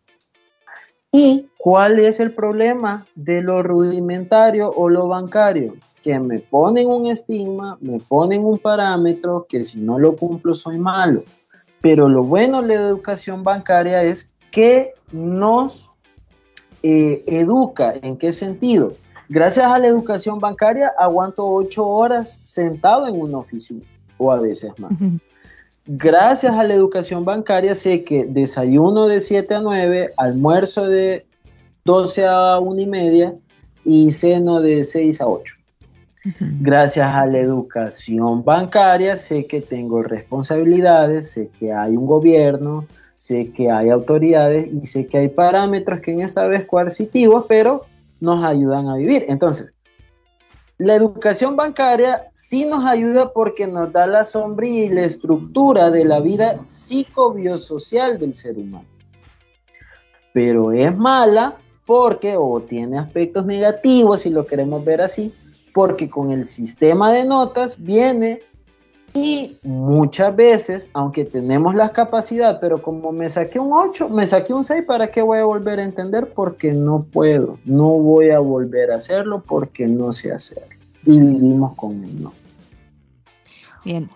¿Y 1.15 1.47
cuál 1.59 1.99
es 1.99 2.19
el 2.19 2.33
problema 2.33 3.05
de 3.13 3.43
lo 3.43 3.61
rudimentario 3.61 4.71
o 4.71 4.89
lo 4.89 5.07
bancario? 5.07 5.75
Que 6.01 6.19
me 6.19 6.39
ponen 6.39 6.87
un 6.87 7.05
estigma, 7.05 7.77
me 7.81 7.99
ponen 7.99 8.43
un 8.43 8.57
parámetro 8.57 9.45
que 9.47 9.63
si 9.63 9.79
no 9.79 9.99
lo 9.99 10.15
cumplo 10.15 10.55
soy 10.55 10.79
malo. 10.79 11.23
Pero 11.81 12.09
lo 12.09 12.23
bueno 12.23 12.63
de 12.63 12.69
la 12.69 12.73
educación 12.73 13.43
bancaria 13.43 14.01
es 14.01 14.33
que 14.49 14.93
nos 15.11 15.91
eh, 16.81 17.23
educa. 17.27 17.93
¿En 18.01 18.17
qué 18.17 18.31
sentido? 18.31 18.93
Gracias 19.29 19.67
a 19.67 19.77
la 19.77 19.85
educación 19.85 20.39
bancaria 20.39 20.91
aguanto 20.97 21.47
ocho 21.47 21.85
horas 21.85 22.39
sentado 22.41 23.05
en 23.05 23.21
una 23.21 23.37
oficina 23.37 23.85
o 24.17 24.31
a 24.31 24.39
veces 24.39 24.79
más 24.79 24.99
gracias 25.85 26.55
a 26.55 26.63
la 26.63 26.73
educación 26.73 27.25
bancaria 27.25 27.75
sé 27.75 28.03
que 28.03 28.25
desayuno 28.25 29.07
de 29.07 29.19
7 29.19 29.53
a 29.55 29.61
9, 29.61 30.13
almuerzo 30.17 30.87
de 30.87 31.25
12 31.85 32.25
a 32.25 32.59
1 32.59 32.81
y 32.81 32.85
media 32.85 33.35
y 33.83 34.11
ceno 34.11 34.61
de 34.61 34.83
6 34.83 35.21
a 35.21 35.27
8. 35.27 35.55
Gracias 36.39 37.05
a 37.05 37.25
la 37.25 37.39
educación 37.39 38.45
bancaria 38.45 39.17
sé 39.17 39.45
que 39.45 39.59
tengo 39.59 40.03
responsabilidades, 40.03 41.31
sé 41.31 41.49
que 41.59 41.73
hay 41.73 41.97
un 41.97 42.05
gobierno, 42.05 42.87
sé 43.15 43.51
que 43.51 43.69
hay 43.69 43.89
autoridades 43.89 44.69
y 44.71 44.85
sé 44.85 45.07
que 45.07 45.17
hay 45.17 45.27
parámetros 45.27 45.99
que 45.99 46.11
en 46.11 46.21
esta 46.21 46.47
vez 46.47 46.65
coercitivos, 46.65 47.45
pero 47.49 47.85
nos 48.21 48.43
ayudan 48.45 48.87
a 48.87 48.95
vivir. 48.95 49.25
Entonces, 49.27 49.72
la 50.83 50.95
educación 50.95 51.55
bancaria 51.55 52.27
sí 52.33 52.65
nos 52.65 52.85
ayuda 52.85 53.31
porque 53.31 53.67
nos 53.67 53.93
da 53.93 54.05
la 54.05 54.25
sombría 54.25 54.83
y 54.83 54.89
la 54.89 55.03
estructura 55.03 55.89
de 55.89 56.03
la 56.03 56.19
vida 56.19 56.59
psicobiosocial 56.61 58.19
del 58.19 58.33
ser 58.33 58.57
humano. 58.57 58.83
Pero 60.33 60.73
es 60.73 60.93
mala 60.97 61.55
porque, 61.85 62.35
o 62.37 62.59
tiene 62.59 62.97
aspectos 62.97 63.45
negativos, 63.45 64.21
si 64.21 64.29
lo 64.29 64.45
queremos 64.45 64.83
ver 64.83 65.01
así, 65.01 65.33
porque 65.73 66.09
con 66.09 66.31
el 66.31 66.43
sistema 66.43 67.13
de 67.13 67.23
notas 67.23 67.81
viene 67.81 68.41
y 69.13 69.57
muchas 69.61 70.35
veces, 70.35 70.89
aunque 70.93 71.23
tenemos 71.23 71.75
la 71.75 71.91
capacidad, 71.91 72.59
pero 72.59 72.81
como 72.81 73.11
me 73.11 73.29
saqué 73.29 73.59
un 73.59 73.71
8, 73.71 74.09
me 74.09 74.25
saqué 74.25 74.53
un 74.53 74.63
6, 74.63 74.85
¿para 74.87 75.11
qué 75.11 75.21
voy 75.21 75.37
a 75.37 75.45
volver 75.45 75.79
a 75.79 75.83
entender? 75.83 76.33
Porque 76.33 76.73
no 76.73 77.03
puedo, 77.03 77.59
no 77.63 77.89
voy 77.89 78.31
a 78.31 78.39
volver 78.39 78.91
a 78.91 78.95
hacerlo 78.95 79.43
porque 79.47 79.87
no 79.87 80.11
sé 80.13 80.31
hacerlo. 80.31 80.75
Y 81.05 81.19
vivimos 81.19 81.75
con 81.75 82.03
él, 82.03 82.23
¿no? 82.23 82.33
Bien, 83.85 84.09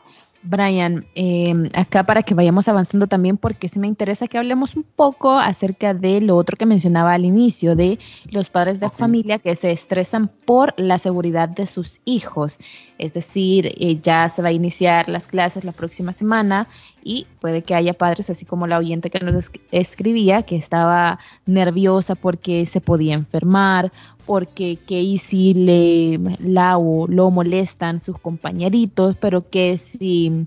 Brian, 0.48 1.06
em, 1.16 1.70
acá 1.74 2.04
para 2.04 2.24
que 2.24 2.34
vayamos 2.34 2.68
avanzando 2.68 3.08
también, 3.08 3.38
porque 3.38 3.68
sí 3.68 3.80
me 3.80 3.88
interesa 3.88 4.28
que 4.28 4.38
hablemos 4.38 4.76
un 4.76 4.84
poco 4.84 5.38
acerca 5.38 5.94
de 5.94 6.22
lo 6.22 6.36
otro 6.36 6.58
que 6.58 6.66
mencionaba 6.66 7.14
al 7.14 7.26
inicio, 7.26 7.76
de 7.76 8.00
los 8.32 8.50
padres 8.50 8.80
de 8.80 8.90
familia 8.90 9.40
que 9.40 9.56
se 9.56 9.72
estresan 9.72 10.30
por 10.46 10.74
la 10.78 11.00
seguridad 11.00 11.50
de 11.50 11.68
sus 11.68 12.00
hijos. 12.06 12.60
Es 12.98 13.14
decir, 13.14 13.68
eh, 13.78 14.00
ya 14.02 14.28
se 14.30 14.42
va 14.42 14.50
a 14.50 14.54
iniciar 14.54 15.10
las 15.10 15.28
clases 15.28 15.64
la 15.64 15.72
próxima 15.72 16.14
semana 16.14 16.68
y 17.04 17.28
puede 17.40 17.62
que 17.62 17.76
haya 17.76 17.94
padres, 17.94 18.30
así 18.30 18.46
como 18.46 18.68
la 18.68 18.78
oyente 18.78 19.10
que 19.10 19.20
nos 19.20 19.52
escribía, 19.72 20.44
que 20.44 20.56
estaba 20.56 21.20
nerviosa 21.46 22.16
porque 22.16 22.66
se 22.66 22.82
podía 22.82 23.14
enfermar, 23.14 23.92
porque 24.28 24.78
que 24.86 25.18
si 25.18 25.54
le 25.54 26.20
la 26.40 26.78
o 26.78 27.08
lo 27.08 27.32
molestan 27.32 28.02
sus 28.02 28.20
compañeritos, 28.20 29.16
pero 29.16 29.50
que 29.50 29.78
si 29.78 30.46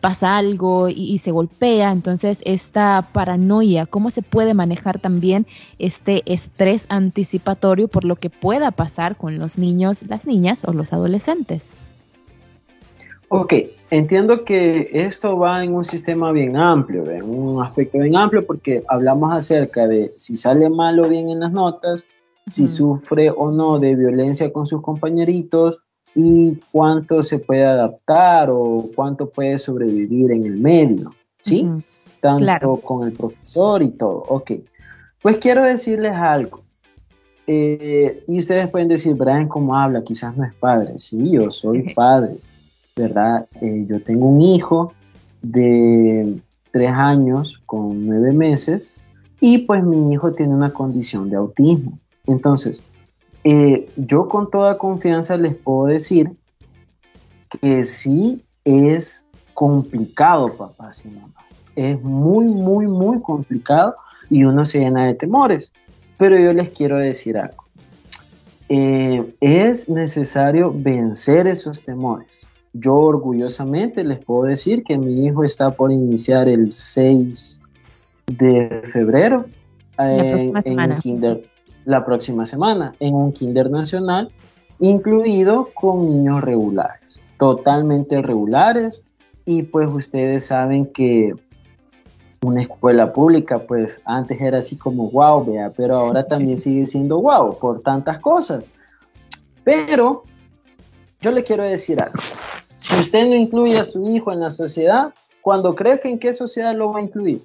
pasa 0.00 0.36
algo 0.36 0.88
y, 0.88 1.18
se 1.18 1.32
golpea, 1.32 1.90
entonces 1.90 2.38
esta 2.44 3.08
paranoia, 3.12 3.84
¿cómo 3.84 4.10
se 4.10 4.22
puede 4.22 4.54
manejar 4.54 5.00
también 5.00 5.44
este 5.80 6.22
estrés 6.32 6.86
anticipatorio 6.88 7.88
por 7.88 8.04
lo 8.04 8.14
que 8.14 8.30
pueda 8.30 8.70
pasar 8.70 9.16
con 9.16 9.38
los 9.38 9.58
niños, 9.58 10.04
las 10.08 10.24
niñas 10.24 10.62
o 10.64 10.72
los 10.72 10.92
adolescentes? 10.92 11.70
Ok, 13.28 13.54
entiendo 13.90 14.44
que 14.44 14.88
esto 14.92 15.36
va 15.36 15.64
en 15.64 15.74
un 15.74 15.84
sistema 15.84 16.30
bien 16.30 16.56
amplio, 16.56 17.10
en 17.10 17.24
un 17.24 17.60
aspecto 17.60 17.98
bien 17.98 18.14
amplio, 18.14 18.46
porque 18.46 18.84
hablamos 18.86 19.34
acerca 19.34 19.88
de 19.88 20.12
si 20.16 20.36
sale 20.36 20.70
mal 20.70 21.00
o 21.00 21.08
bien 21.08 21.28
en 21.28 21.40
las 21.40 21.50
notas, 21.50 22.06
si 22.48 22.66
sufre 22.66 23.30
o 23.30 23.50
no 23.50 23.78
de 23.78 23.96
violencia 23.96 24.52
con 24.52 24.66
sus 24.66 24.80
compañeritos 24.80 25.78
y 26.14 26.58
cuánto 26.72 27.22
se 27.22 27.38
puede 27.38 27.64
adaptar 27.64 28.48
o 28.50 28.88
cuánto 28.94 29.28
puede 29.28 29.58
sobrevivir 29.58 30.30
en 30.30 30.46
el 30.46 30.56
medio, 30.56 31.14
¿sí? 31.40 31.68
Tanto 32.20 32.76
con 32.76 33.06
el 33.06 33.12
profesor 33.12 33.82
y 33.82 33.90
todo. 33.90 34.24
Ok, 34.28 34.52
pues 35.20 35.38
quiero 35.38 35.64
decirles 35.64 36.12
algo. 36.12 36.62
Eh, 37.46 38.24
y 38.26 38.38
ustedes 38.38 38.68
pueden 38.68 38.88
decir, 38.88 39.14
Brian, 39.14 39.46
¿cómo 39.46 39.76
habla? 39.76 40.02
Quizás 40.02 40.36
no 40.36 40.44
es 40.44 40.54
padre. 40.54 40.98
Sí, 40.98 41.30
yo 41.30 41.50
soy 41.50 41.92
padre, 41.94 42.38
¿verdad? 42.96 43.46
Eh, 43.60 43.84
yo 43.88 44.02
tengo 44.02 44.26
un 44.26 44.40
hijo 44.40 44.92
de 45.42 46.40
tres 46.70 46.90
años 46.90 47.62
con 47.66 48.06
nueve 48.06 48.32
meses 48.32 48.88
y 49.40 49.58
pues 49.58 49.84
mi 49.84 50.12
hijo 50.12 50.32
tiene 50.32 50.54
una 50.54 50.72
condición 50.72 51.28
de 51.28 51.36
autismo. 51.36 51.98
Entonces, 52.26 52.82
eh, 53.44 53.88
yo 53.96 54.28
con 54.28 54.50
toda 54.50 54.78
confianza 54.78 55.36
les 55.36 55.54
puedo 55.54 55.86
decir 55.86 56.32
que 57.60 57.84
sí 57.84 58.44
es 58.64 59.30
complicado, 59.54 60.54
papás 60.54 61.04
y 61.04 61.08
mamás. 61.08 61.32
Es 61.76 62.02
muy, 62.02 62.46
muy, 62.46 62.86
muy 62.86 63.20
complicado 63.20 63.94
y 64.28 64.44
uno 64.44 64.64
se 64.64 64.80
llena 64.80 65.06
de 65.06 65.14
temores. 65.14 65.70
Pero 66.18 66.38
yo 66.38 66.52
les 66.52 66.70
quiero 66.70 66.98
decir 66.98 67.38
algo. 67.38 67.64
Eh, 68.68 69.34
es 69.40 69.88
necesario 69.88 70.72
vencer 70.74 71.46
esos 71.46 71.84
temores. 71.84 72.44
Yo 72.72 72.94
orgullosamente 72.94 74.02
les 74.02 74.18
puedo 74.18 74.44
decir 74.44 74.82
que 74.82 74.98
mi 74.98 75.24
hijo 75.24 75.44
está 75.44 75.70
por 75.70 75.92
iniciar 75.92 76.48
el 76.48 76.70
6 76.70 77.62
de 78.26 78.82
febrero 78.92 79.46
en, 79.98 80.52
en 80.64 80.98
kinder, 80.98 81.48
la 81.86 82.04
próxima 82.04 82.44
semana 82.44 82.94
en 83.00 83.14
un 83.14 83.32
kinder 83.32 83.70
nacional, 83.70 84.30
incluido 84.78 85.70
con 85.72 86.04
niños 86.04 86.42
regulares, 86.42 87.20
totalmente 87.38 88.20
regulares. 88.20 89.00
Y 89.46 89.62
pues 89.62 89.88
ustedes 89.88 90.46
saben 90.46 90.86
que 90.86 91.32
una 92.42 92.62
escuela 92.62 93.12
pública, 93.12 93.60
pues 93.60 94.02
antes 94.04 94.40
era 94.40 94.58
así 94.58 94.76
como 94.76 95.10
wow, 95.10 95.44
vea, 95.44 95.70
pero 95.74 95.96
ahora 95.96 96.26
también 96.28 96.58
sigue 96.58 96.84
siendo 96.86 97.20
wow 97.20 97.56
por 97.58 97.80
tantas 97.80 98.18
cosas. 98.18 98.68
Pero 99.64 100.24
yo 101.20 101.30
le 101.30 101.44
quiero 101.44 101.62
decir 101.62 102.02
algo. 102.02 102.18
Si 102.78 102.94
usted 102.96 103.26
no 103.26 103.36
incluye 103.36 103.78
a 103.78 103.84
su 103.84 104.04
hijo 104.04 104.32
en 104.32 104.40
la 104.40 104.50
sociedad, 104.50 105.14
cuando 105.40 105.76
cree 105.76 106.00
que 106.00 106.08
en 106.08 106.18
qué 106.18 106.32
sociedad 106.32 106.74
lo 106.74 106.92
va 106.92 106.98
a 106.98 107.02
incluir, 107.02 107.42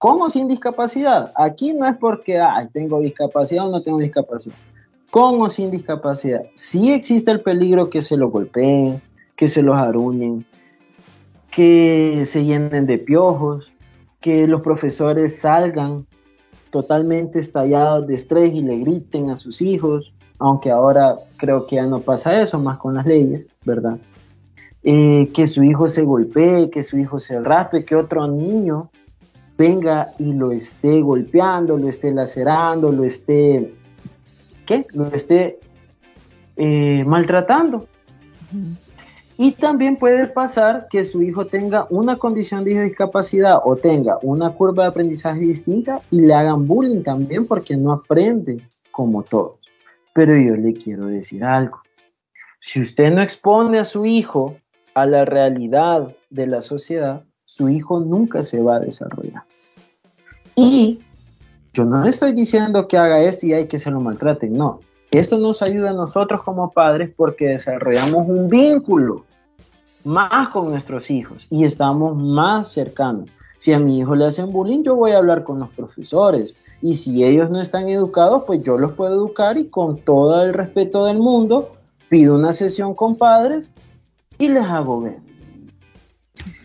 con 0.00 0.30
sin 0.30 0.48
discapacidad. 0.48 1.30
Aquí 1.36 1.74
no 1.74 1.86
es 1.86 1.94
porque 1.94 2.40
ay, 2.40 2.68
tengo 2.72 3.00
discapacidad 3.00 3.68
o 3.68 3.70
no 3.70 3.82
tengo 3.82 3.98
discapacidad. 3.98 4.56
Con 5.10 5.42
o 5.42 5.48
sin 5.50 5.70
discapacidad. 5.70 6.40
Sí 6.54 6.90
existe 6.90 7.30
el 7.30 7.42
peligro 7.42 7.90
que 7.90 8.00
se 8.00 8.16
lo 8.16 8.30
golpeen, 8.30 9.02
que 9.36 9.46
se 9.46 9.60
los 9.60 9.76
aruñen, 9.76 10.46
que 11.50 12.24
se 12.24 12.46
llenen 12.46 12.86
de 12.86 12.96
piojos, 12.96 13.70
que 14.20 14.46
los 14.46 14.62
profesores 14.62 15.38
salgan 15.38 16.06
totalmente 16.70 17.38
estallados 17.38 18.06
de 18.06 18.14
estrés 18.14 18.54
y 18.54 18.62
le 18.62 18.78
griten 18.78 19.28
a 19.28 19.36
sus 19.36 19.60
hijos, 19.60 20.14
aunque 20.38 20.70
ahora 20.70 21.16
creo 21.36 21.66
que 21.66 21.76
ya 21.76 21.84
no 21.84 22.00
pasa 22.00 22.40
eso, 22.40 22.58
más 22.58 22.78
con 22.78 22.94
las 22.94 23.04
leyes, 23.04 23.44
¿verdad? 23.66 23.98
Eh, 24.82 25.28
que 25.34 25.46
su 25.46 25.62
hijo 25.62 25.86
se 25.86 26.04
golpee, 26.04 26.70
que 26.70 26.82
su 26.82 26.96
hijo 26.96 27.18
se 27.18 27.38
raspe, 27.38 27.84
que 27.84 27.96
otro 27.96 28.26
niño 28.26 28.90
venga 29.60 30.14
y 30.18 30.32
lo 30.32 30.52
esté 30.52 31.02
golpeando, 31.02 31.76
lo 31.76 31.86
esté 31.86 32.14
lacerando, 32.14 32.90
lo 32.90 33.04
esté, 33.04 33.74
¿qué? 34.64 34.86
Lo 34.94 35.08
esté 35.08 35.60
eh, 36.56 37.04
maltratando. 37.04 37.86
Y 39.36 39.52
también 39.52 39.96
puede 39.96 40.28
pasar 40.28 40.88
que 40.88 41.04
su 41.04 41.20
hijo 41.20 41.46
tenga 41.46 41.86
una 41.90 42.16
condición 42.16 42.64
de 42.64 42.84
discapacidad 42.84 43.60
o 43.62 43.76
tenga 43.76 44.18
una 44.22 44.50
curva 44.54 44.84
de 44.84 44.88
aprendizaje 44.88 45.40
distinta 45.40 46.00
y 46.10 46.22
le 46.22 46.32
hagan 46.32 46.66
bullying 46.66 47.02
también 47.02 47.46
porque 47.46 47.76
no 47.76 47.92
aprende 47.92 48.66
como 48.90 49.22
todos. 49.24 49.58
Pero 50.14 50.38
yo 50.38 50.56
le 50.56 50.72
quiero 50.72 51.06
decir 51.06 51.44
algo. 51.44 51.82
Si 52.60 52.80
usted 52.80 53.10
no 53.10 53.22
expone 53.22 53.78
a 53.78 53.84
su 53.84 54.06
hijo 54.06 54.56
a 54.94 55.04
la 55.04 55.26
realidad 55.26 56.16
de 56.30 56.46
la 56.46 56.62
sociedad, 56.62 57.24
su 57.50 57.68
hijo 57.68 57.98
nunca 57.98 58.44
se 58.44 58.62
va 58.62 58.76
a 58.76 58.78
desarrollar. 58.78 59.42
Y 60.54 61.00
yo 61.72 61.84
no 61.84 62.04
le 62.04 62.10
estoy 62.10 62.32
diciendo 62.32 62.86
que 62.86 62.96
haga 62.96 63.22
esto 63.22 63.44
y 63.44 63.54
hay 63.54 63.66
que 63.66 63.80
se 63.80 63.90
lo 63.90 64.00
maltraten, 64.00 64.52
no. 64.52 64.78
Esto 65.10 65.36
nos 65.36 65.60
ayuda 65.60 65.90
a 65.90 65.94
nosotros 65.94 66.44
como 66.44 66.70
padres 66.70 67.10
porque 67.16 67.48
desarrollamos 67.48 68.28
un 68.28 68.48
vínculo 68.48 69.24
más 70.04 70.50
con 70.50 70.70
nuestros 70.70 71.10
hijos 71.10 71.48
y 71.50 71.64
estamos 71.64 72.16
más 72.16 72.68
cercanos. 72.68 73.28
Si 73.58 73.72
a 73.72 73.80
mi 73.80 73.98
hijo 73.98 74.14
le 74.14 74.26
hacen 74.26 74.52
bullying, 74.52 74.84
yo 74.84 74.94
voy 74.94 75.10
a 75.10 75.18
hablar 75.18 75.42
con 75.42 75.58
los 75.58 75.70
profesores. 75.70 76.54
Y 76.80 76.94
si 76.94 77.24
ellos 77.24 77.50
no 77.50 77.60
están 77.60 77.88
educados, 77.88 78.44
pues 78.46 78.62
yo 78.62 78.78
los 78.78 78.92
puedo 78.92 79.12
educar 79.12 79.58
y 79.58 79.66
con 79.66 79.98
todo 79.98 80.40
el 80.44 80.54
respeto 80.54 81.04
del 81.04 81.18
mundo 81.18 81.72
pido 82.08 82.36
una 82.36 82.52
sesión 82.52 82.94
con 82.94 83.16
padres 83.16 83.72
y 84.38 84.46
les 84.46 84.64
hago 84.66 85.00
ver. 85.00 85.29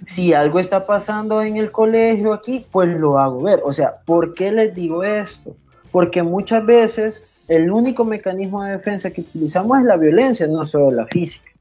Si 0.05 0.33
algo 0.33 0.59
está 0.59 0.85
pasando 0.85 1.41
en 1.41 1.57
el 1.57 1.71
colegio 1.71 2.33
aquí, 2.33 2.65
pues 2.71 2.89
lo 2.97 3.17
hago 3.17 3.41
ver. 3.41 3.61
O 3.63 3.73
sea, 3.73 3.97
¿por 4.05 4.33
qué 4.33 4.51
les 4.51 4.75
digo 4.75 5.03
esto? 5.03 5.55
Porque 5.91 6.21
muchas 6.21 6.65
veces 6.65 7.23
el 7.47 7.71
único 7.71 8.05
mecanismo 8.05 8.63
de 8.63 8.73
defensa 8.73 9.11
que 9.11 9.21
utilizamos 9.21 9.79
es 9.79 9.85
la 9.85 9.97
violencia, 9.97 10.47
no 10.47 10.65
solo 10.65 10.91
la 10.91 11.05
física. 11.07 11.51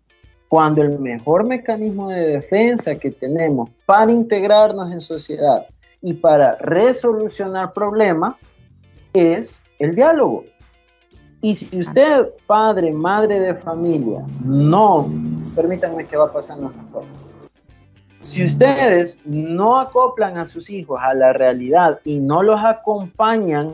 Cuando 0.48 0.83
el 0.83 0.98
mejor 0.98 1.44
mecanismo 1.44 2.11
de 2.11 2.27
defensa 2.29 2.96
que 2.96 3.11
tenemos 3.11 3.70
para 3.87 4.12
integrarnos 4.12 4.92
en 4.92 5.00
sociedad 5.00 5.66
y 6.03 6.14
para 6.14 6.57
resolucionar 6.57 7.72
problemas 7.72 8.46
es 9.12 9.61
el 9.79 9.94
diálogo. 9.94 10.44
Y 11.40 11.55
si 11.55 11.79
usted, 11.79 12.29
padre, 12.46 12.90
madre 12.92 13.40
de 13.40 13.55
familia, 13.55 14.24
no, 14.44 15.11
permítanme 15.55 16.07
que 16.07 16.16
va 16.16 16.33
pasando 16.33 16.66
una 16.66 16.90
cosa 16.90 17.09
si 18.24 18.42
ustedes 18.42 19.18
no 19.26 19.78
acoplan 19.78 20.38
a 20.38 20.46
sus 20.46 20.70
hijos 20.70 20.98
a 21.02 21.12
la 21.12 21.34
realidad 21.34 22.00
y 22.04 22.20
no 22.20 22.42
los 22.42 22.58
acompañan 22.64 23.72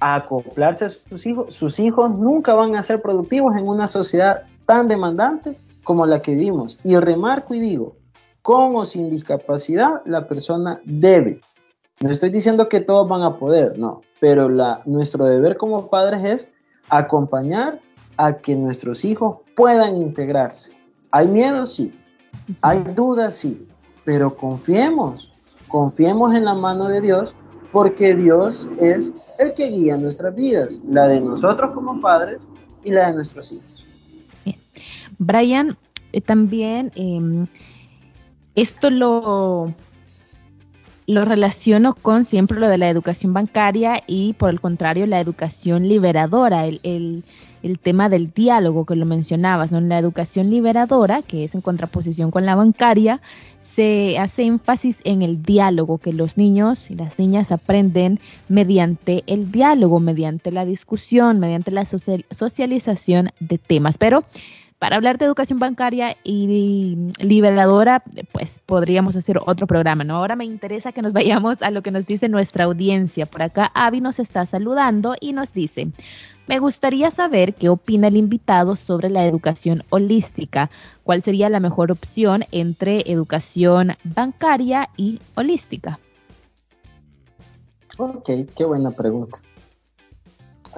a 0.00 0.14
acoplarse 0.14 0.86
a 0.86 0.88
sus 0.88 1.26
hijos, 1.26 1.54
sus 1.54 1.78
hijos 1.80 2.10
nunca 2.10 2.54
van 2.54 2.76
a 2.76 2.82
ser 2.82 3.02
productivos 3.02 3.54
en 3.56 3.68
una 3.68 3.86
sociedad 3.86 4.44
tan 4.64 4.88
demandante 4.88 5.58
como 5.84 6.06
la 6.06 6.22
que 6.22 6.34
vivimos. 6.34 6.78
Y 6.82 6.96
remarco 6.96 7.54
y 7.54 7.60
digo, 7.60 7.96
con 8.40 8.74
o 8.74 8.86
sin 8.86 9.10
discapacidad, 9.10 10.00
la 10.06 10.26
persona 10.26 10.80
debe. 10.84 11.42
No 12.00 12.10
estoy 12.10 12.30
diciendo 12.30 12.70
que 12.70 12.80
todos 12.80 13.06
van 13.06 13.22
a 13.22 13.36
poder, 13.38 13.78
no, 13.78 14.00
pero 14.18 14.48
nuestro 14.86 15.26
deber 15.26 15.58
como 15.58 15.90
padres 15.90 16.24
es 16.24 16.52
acompañar 16.88 17.80
a 18.16 18.38
que 18.38 18.56
nuestros 18.56 19.04
hijos 19.04 19.40
puedan 19.54 19.98
integrarse. 19.98 20.72
¿Hay 21.10 21.28
miedo? 21.28 21.66
Sí. 21.66 21.92
Hay 22.62 22.82
dudas, 22.94 23.36
sí, 23.36 23.66
pero 24.04 24.34
confiemos, 24.34 25.32
confiemos 25.68 26.34
en 26.34 26.44
la 26.44 26.54
mano 26.54 26.88
de 26.88 27.00
Dios, 27.00 27.34
porque 27.72 28.14
Dios 28.14 28.68
es 28.80 29.12
el 29.38 29.52
que 29.54 29.68
guía 29.68 29.96
nuestras 29.96 30.34
vidas, 30.34 30.80
la 30.88 31.06
de 31.06 31.20
nosotros 31.20 31.72
como 31.74 32.00
padres 32.00 32.40
y 32.82 32.90
la 32.90 33.08
de 33.08 33.14
nuestros 33.14 33.52
hijos. 33.52 33.86
Brian, 35.18 35.76
eh, 36.12 36.20
también 36.20 36.92
em, 36.94 37.46
esto 38.54 38.90
lo, 38.90 39.74
lo 41.06 41.24
relaciono 41.24 41.94
con 41.94 42.24
siempre 42.24 42.58
lo 42.58 42.68
de 42.68 42.78
la 42.78 42.88
educación 42.88 43.32
bancaria 43.32 44.02
y 44.06 44.32
por 44.34 44.50
el 44.50 44.60
contrario 44.60 45.06
la 45.06 45.20
educación 45.20 45.88
liberadora, 45.88 46.66
el 46.66 46.80
el 46.82 47.24
tema 47.80 48.08
del 48.08 48.32
diálogo 48.32 48.84
que 48.86 48.96
lo 48.96 49.06
mencionabas, 49.06 49.72
¿no? 49.72 49.78
En 49.78 49.88
la 49.88 49.98
educación 49.98 50.50
liberadora, 50.50 51.22
que 51.22 51.44
es 51.44 51.54
en 51.54 51.60
contraposición 51.60 52.30
con 52.30 52.46
la 52.46 52.54
bancaria, 52.54 53.20
se 53.60 54.18
hace 54.18 54.44
énfasis 54.44 54.98
en 55.04 55.22
el 55.22 55.42
diálogo, 55.42 55.98
que 55.98 56.12
los 56.12 56.36
niños 56.36 56.90
y 56.90 56.94
las 56.94 57.18
niñas 57.18 57.52
aprenden 57.52 58.20
mediante 58.48 59.24
el 59.26 59.52
diálogo, 59.52 60.00
mediante 60.00 60.52
la 60.52 60.64
discusión, 60.64 61.40
mediante 61.40 61.70
la 61.70 61.84
socialización 61.84 63.30
de 63.40 63.58
temas. 63.58 63.98
Pero 63.98 64.24
para 64.78 64.94
hablar 64.94 65.18
de 65.18 65.24
educación 65.24 65.58
bancaria 65.58 66.16
y 66.22 67.12
liberadora, 67.18 68.04
pues 68.30 68.60
podríamos 68.64 69.16
hacer 69.16 69.40
otro 69.44 69.66
programa, 69.66 70.04
¿no? 70.04 70.14
Ahora 70.14 70.36
me 70.36 70.44
interesa 70.44 70.92
que 70.92 71.02
nos 71.02 71.12
vayamos 71.12 71.62
a 71.62 71.72
lo 71.72 71.82
que 71.82 71.90
nos 71.90 72.06
dice 72.06 72.28
nuestra 72.28 72.64
audiencia. 72.64 73.26
Por 73.26 73.42
acá 73.42 73.72
Avi 73.74 74.00
nos 74.00 74.20
está 74.20 74.46
saludando 74.46 75.16
y 75.20 75.32
nos 75.32 75.52
dice, 75.52 75.88
me 76.48 76.58
gustaría 76.58 77.10
saber 77.10 77.54
qué 77.54 77.68
opina 77.68 78.08
el 78.08 78.16
invitado 78.16 78.74
sobre 78.74 79.10
la 79.10 79.26
educación 79.26 79.84
holística. 79.90 80.70
¿Cuál 81.04 81.22
sería 81.22 81.48
la 81.50 81.60
mejor 81.60 81.92
opción 81.92 82.44
entre 82.50 83.10
educación 83.10 83.92
bancaria 84.02 84.88
y 84.96 85.20
holística? 85.36 85.98
Ok, 87.98 88.30
qué 88.56 88.64
buena 88.64 88.90
pregunta. 88.90 89.38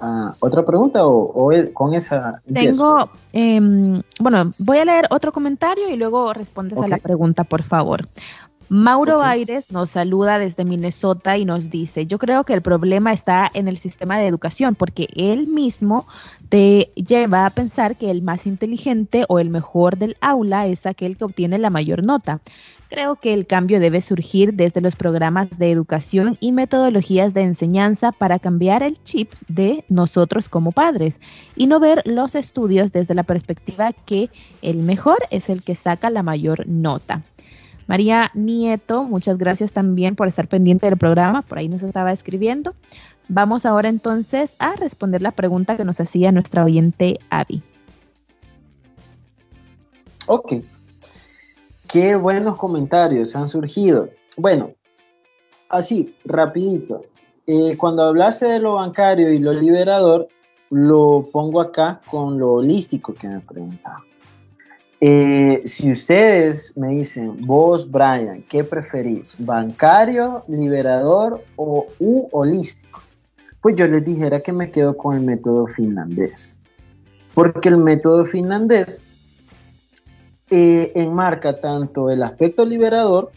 Ah, 0.03 0.35
¿Otra 0.41 0.65
pregunta 0.65 1.07
o, 1.07 1.51
con 1.75 1.95
esa? 1.95 2.41
Tengo, 2.53 3.11
em, 3.33 4.03
bueno, 4.19 4.53
voy 4.59 4.79
a 4.79 4.85
leer 4.85 5.07
otro 5.11 5.31
comentario 5.31 5.91
y 5.91 5.97
luego 5.97 6.33
respondes 6.33 6.79
a 6.79 6.89
la 6.89 6.97
pregunta, 6.97 7.45
por 7.45 7.63
favor. 7.63 8.09
Mauro 8.73 9.21
Aires 9.25 9.69
nos 9.73 9.91
saluda 9.91 10.39
desde 10.39 10.65
Minnesota 10.65 11.37
y 11.37 11.45
nos 11.45 11.71
dice, 11.71 12.07
yo 12.07 12.21
creo 12.21 12.45
que 12.45 12.53
el 12.53 12.63
problema 12.63 13.13
está 13.13 13.51
en 13.53 13.67
el 13.67 13.79
sistema 13.79 14.17
de 14.17 14.29
educación, 14.29 14.77
porque 14.77 15.09
él 15.17 15.49
mismo 15.49 16.07
te 16.49 16.93
lleva 16.95 17.47
a 17.47 17.51
pensar 17.51 17.97
que 17.97 18.13
el 18.13 18.23
más 18.23 18.47
inteligente 18.47 19.25
o 19.29 19.41
el 19.41 19.51
mejor 19.51 19.99
del 19.99 20.17
aula 20.21 20.69
es 20.69 20.87
aquel 20.87 21.17
que 21.17 21.25
obtiene 21.25 21.59
la 21.59 21.71
mayor 21.71 22.05
nota. 22.05 22.41
Creo 22.89 23.17
que 23.17 23.35
el 23.35 23.49
cambio 23.49 23.81
debe 23.81 24.01
surgir 24.03 24.55
desde 24.55 24.81
los 24.81 24.95
programas 24.95 25.59
de 25.59 25.73
educación 25.73 26.37
y 26.39 26.53
metodologías 26.53 27.35
de 27.35 27.43
enseñanza 27.43 28.13
para 28.13 28.39
cambiar 28.39 28.85
el 28.85 29.03
chip 29.03 29.33
de 29.49 29.85
nosotros 29.89 30.49
como 30.49 30.71
padres 30.71 31.21
y 31.57 31.67
no 31.67 31.81
ver 31.81 32.03
los 32.05 32.37
estudios 32.37 32.93
desde 32.93 33.15
la 33.15 33.25
perspectiva 33.25 33.93
que 33.93 34.31
el 34.63 34.79
mejor 34.79 35.19
es 35.33 35.51
el 35.51 35.65
que 35.65 35.75
saca 35.75 36.09
la 36.09 36.23
mayor 36.23 36.69
nota. 36.69 37.23
María 37.91 38.31
Nieto, 38.35 39.03
muchas 39.03 39.37
gracias 39.37 39.73
también 39.73 40.15
por 40.15 40.29
estar 40.29 40.47
pendiente 40.47 40.87
del 40.87 40.97
programa, 40.97 41.43
por 41.43 41.59
ahí 41.59 41.69
nos 41.69 41.83
estaba 41.83 42.13
escribiendo. 42.13 42.73
Vamos 43.27 43.67
ahora 43.67 43.89
entonces 43.89 44.55
a 44.61 44.77
responder 44.77 45.23
la 45.23 45.33
pregunta 45.33 45.77
que 45.77 45.85
nos 45.85 46.01
hacía 46.01 46.31
nuestra 46.31 46.65
oyente 46.65 47.19
Abby. 47.31 47.65
Ok, 50.29 50.53
Qué 51.93 52.15
buenos 52.15 52.57
comentarios 52.59 53.35
han 53.35 53.49
surgido. 53.49 54.11
Bueno, 54.37 54.71
así, 55.69 56.15
rapidito. 56.25 57.03
Eh, 57.49 57.77
cuando 57.77 58.05
hablaste 58.05 58.47
de 58.47 58.61
lo 58.61 58.75
bancario 58.75 59.33
y 59.33 59.41
lo 59.41 59.53
liberador, 59.53 60.29
lo 60.71 61.29
pongo 61.33 61.61
acá 61.61 62.01
con 62.09 62.39
lo 62.39 62.53
holístico 62.53 63.13
que 63.15 63.27
me 63.27 63.41
preguntaba. 63.41 64.05
Eh, 65.01 65.63
si 65.65 65.91
ustedes 65.91 66.77
me 66.77 66.89
dicen, 66.89 67.47
vos, 67.47 67.91
Brian, 67.91 68.43
¿qué 68.43 68.65
preferís? 68.65 69.35
¿Bancario, 69.39 70.43
liberador 70.47 71.43
o 71.57 71.87
u 71.99 72.29
holístico? 72.33 73.01
Pues 73.63 73.77
yo 73.77 73.87
les 73.89 74.05
dijera 74.05 74.41
que 74.41 74.53
me 74.53 74.71
quedo 74.71 74.97
con 74.97 75.17
el 75.17 75.25
método 75.25 75.67
finlandés. 75.67 76.61
Porque 77.35 77.71
el 77.71 77.79
método 77.79 78.27
finlandés 78.27 79.07
eh, 80.51 80.93
enmarca 80.95 81.61
tanto 81.61 82.11
el 82.11 82.23
aspecto 82.23 82.65
liberador, 82.67 83.31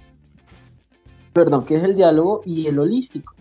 perdón, 1.32 1.66
que 1.66 1.76
es 1.76 1.84
el 1.84 1.96
diálogo, 1.96 2.42
y 2.46 2.68
el 2.68 2.80
holístico. 2.80 3.34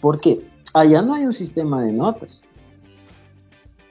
porque 0.00 0.42
Allá 0.74 1.02
no 1.02 1.14
hay 1.14 1.24
un 1.24 1.32
sistema 1.32 1.82
de 1.82 1.92
notas. 1.92 2.42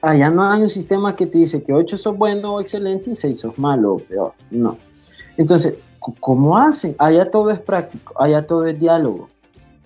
Allá 0.00 0.30
no 0.30 0.44
hay 0.44 0.62
un 0.62 0.68
sistema 0.68 1.16
que 1.16 1.26
te 1.26 1.38
dice 1.38 1.62
que 1.62 1.72
8 1.72 1.96
sos 1.96 2.16
bueno 2.16 2.54
o 2.54 2.60
excelente 2.60 3.10
y 3.10 3.14
6 3.14 3.38
sos 3.38 3.58
malo 3.58 3.94
o 3.94 3.98
peor. 3.98 4.32
No. 4.50 4.78
Entonces, 5.36 5.76
¿cómo 6.20 6.56
hacen? 6.56 6.94
Allá 6.98 7.30
todo 7.30 7.50
es 7.50 7.58
práctico, 7.58 8.14
allá 8.20 8.46
todo 8.46 8.66
es 8.66 8.78
diálogo. 8.78 9.28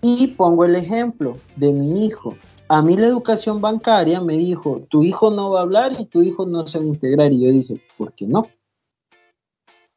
Y 0.03 0.29
pongo 0.29 0.65
el 0.65 0.77
ejemplo 0.77 1.37
de 1.57 1.73
mi 1.73 2.05
hijo. 2.05 2.35
A 2.69 2.83
mí 2.83 2.97
la 2.97 3.07
educación 3.07 3.61
bancaria 3.61 4.21
me 4.21 4.37
dijo, 4.37 4.83
tu 4.89 5.03
hijo 5.03 5.31
no 5.31 5.51
va 5.51 5.61
a 5.61 5.63
hablar 5.63 5.93
y 5.99 6.07
tu 6.07 6.23
hijo 6.23 6.47
no 6.47 6.67
se 6.67 6.79
va 6.79 6.85
a 6.85 6.89
integrar. 6.89 7.33
Y 7.33 7.45
yo 7.45 7.53
dije, 7.53 7.81
¿por 7.97 8.13
qué 8.13 8.27
no? 8.27 8.49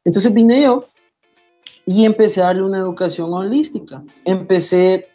Entonces 0.04 0.32
vine 0.32 0.62
yo 0.62 0.84
y 1.84 2.04
empecé 2.04 2.40
a 2.40 2.46
darle 2.46 2.62
una 2.62 2.78
educación 2.78 3.32
holística. 3.32 4.02
Empecé 4.24 5.08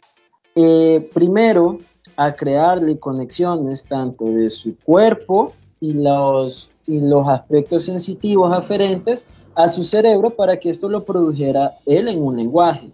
eh, 0.56 1.10
primero 1.14 1.80
a 2.16 2.36
crearle 2.36 3.00
conexiones 3.00 3.86
tanto 3.86 4.26
de 4.26 4.50
su 4.50 4.76
cuerpo 4.78 5.54
y 5.80 5.94
los, 5.94 6.70
y 6.88 7.02
los 7.02 7.28
aspectos 7.28 7.86
sensitivos 7.86 8.54
aferentes 8.54 9.26
a 9.56 9.68
su 9.70 9.84
cerebro 9.84 10.32
para 10.32 10.58
que 10.58 10.70
esto 10.70 10.90
lo 10.90 11.04
produjera 11.04 11.74
él 11.86 12.08
en 12.08 12.22
un 12.24 12.38
lenguaje. 12.38 12.92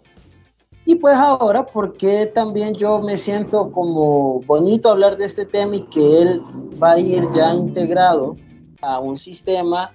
Y 0.85 0.95
pues 0.95 1.17
ahora, 1.17 1.65
porque 1.65 2.27
también 2.27 2.75
yo 2.75 2.99
me 2.99 3.17
siento 3.17 3.71
como 3.71 4.39
bonito 4.41 4.89
hablar 4.89 5.17
de 5.17 5.25
este 5.25 5.45
tema 5.45 5.75
y 5.75 5.81
que 5.81 6.21
él 6.21 6.41
va 6.81 6.91
a 6.91 6.99
ir 6.99 7.27
ya 7.33 7.53
integrado 7.53 8.37
a 8.81 8.99
un 8.99 9.17
sistema 9.17 9.91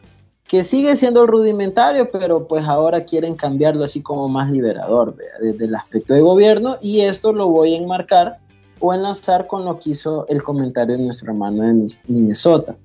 que 0.47 0.63
sigue 0.63 0.95
siendo 0.97 1.27
rudimentario, 1.27 2.11
pero 2.11 2.47
pues 2.47 2.67
ahora 2.67 3.07
quieren 3.07 3.37
cambiarlo 3.37 3.85
así 3.85 4.03
como 4.03 4.29
más 4.29 4.51
liberador, 4.51 5.17
desde 5.41 5.65
el 5.65 5.75
aspecto 5.75 6.13
de 6.13 6.21
gobierno, 6.21 6.77
y 6.83 7.01
esto 7.01 7.33
lo 7.33 7.49
voy 7.49 7.73
a 7.73 7.79
enmarcar 7.79 8.39
o 8.83 8.93
enlazar 8.93 9.47
con 9.47 9.65
lo 9.65 9.79
que 9.79 9.91
hizo 9.91 10.27
el 10.29 10.43
comentario 10.43 10.97
de 10.97 11.05
nuestro 11.05 11.33
hermano 11.33 11.63
de 11.63 11.87
Minnesota. 12.09 12.77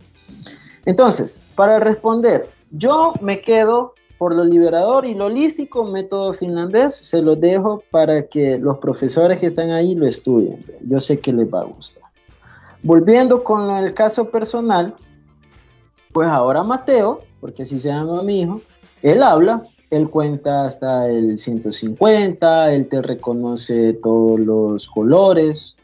Entonces, 0.86 1.42
para 1.56 1.80
responder, 1.80 2.50
yo 2.72 3.12
me 3.20 3.42
quedo 3.42 3.94
por 4.18 4.34
lo 4.36 4.46
liberador 4.46 5.06
y 5.06 5.14
lo 5.14 5.26
holístico, 5.26 5.84
método 5.84 6.34
finlandés, 6.34 6.96
se 6.96 7.22
lo 7.22 7.36
dejo 7.36 7.84
para 7.92 8.24
que 8.24 8.58
los 8.58 8.78
profesores 8.78 9.38
que 9.40 9.48
están 9.48 9.72
ahí 9.72 9.94
lo 9.96 10.08
estudien. 10.08 10.66
Yo 10.82 11.00
sé 11.00 11.20
que 11.20 11.34
les 11.34 11.54
va 11.54 11.62
a 11.62 11.66
gustar. 11.66 12.04
Volviendo 12.82 13.44
con 13.44 13.70
el 13.72 13.94
caso 13.94 14.30
personal, 14.30 14.96
pues 16.14 16.30
ahora 16.30 16.64
Mateo 16.64 17.28
porque 17.40 17.64
así 17.64 17.80
se 17.80 17.90
llama 17.90 18.24
mi 18.24 18.42
hijo, 18.42 18.62
él 19.02 19.24
habla, 19.24 19.64
él 19.90 20.10
cuenta 20.10 20.66
hasta 20.66 21.10
el 21.10 21.38
150, 21.38 22.74
él 22.74 22.88
te 22.88 23.02
reconoce 23.02 23.94
todos 23.94 24.40
los 24.40 24.88
colores, 24.90 25.78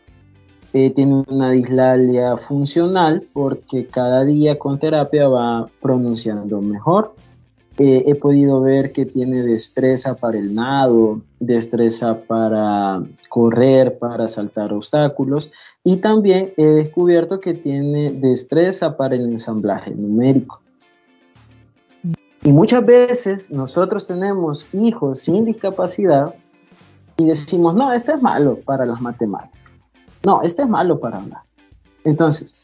eh, 0.74 0.90
tiene 0.90 1.24
una 1.28 1.52
dislalia 1.52 2.36
funcional 2.36 3.28
porque 3.32 3.86
cada 3.86 4.26
día 4.26 4.58
con 4.58 4.80
terapia 4.80 5.28
va 5.28 5.70
pronunciando 5.80 6.62
mejor. 6.62 7.14
Eh, 7.78 8.04
he 8.08 8.16
podido 8.16 8.62
ver 8.62 8.92
que 8.92 9.06
tiene 9.06 9.44
destreza 9.44 10.16
para 10.16 10.38
el 10.38 10.54
nado, 10.54 11.22
destreza 11.40 12.22
para 12.22 13.04
correr, 13.30 13.98
para 13.98 14.28
saltar 14.30 14.74
obstáculos 14.74 15.52
y 15.84 15.98
también 15.98 16.54
he 16.58 16.66
descubierto 16.66 17.40
que 17.40 17.54
tiene 17.54 18.12
destreza 18.12 18.98
para 18.98 19.16
el 19.16 19.28
ensamblaje 19.28 19.92
numérico. 19.92 20.62
Y 22.44 22.52
muchas 22.52 22.86
veces 22.86 23.52
nosotros 23.52 24.08
tenemos 24.08 24.68
hijos 24.74 25.20
sin 25.20 25.46
discapacidad 25.46 26.36
y 27.18 27.28
decimos, 27.28 27.74
no, 27.76 27.92
este 27.94 28.14
es 28.14 28.22
malo 28.22 28.58
para 28.66 28.86
las 28.86 29.00
matemáticas. 29.02 29.63
No, 30.26 30.42
este 30.42 30.64
es 30.64 30.70
malo 30.70 31.00
para 31.00 31.18
hablar. 31.18 31.42
Entonces, 32.04 32.56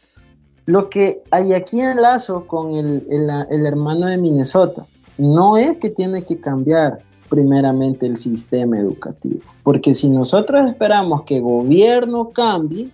lo 0.66 0.90
que 0.90 1.22
hay 1.32 1.54
aquí 1.54 1.80
en 1.82 2.02
lazo 2.02 2.46
con 2.48 2.72
el, 2.72 3.06
el 3.10 3.66
hermano 3.66 4.08
de 4.08 4.18
Minnesota 4.18 4.86
no 5.18 5.58
es 5.58 5.78
que 5.78 5.90
tiene 5.90 6.24
que 6.24 6.40
cambiar 6.40 7.00
primeramente 7.30 8.06
el 8.06 8.18
sistema 8.18 8.80
educativo, 8.80 9.42
porque 9.64 9.94
si 9.94 10.10
nosotros 10.10 10.68
esperamos 10.68 11.24
que 11.24 11.38
el 11.38 11.44
gobierno 11.44 12.30
cambie, 12.30 12.90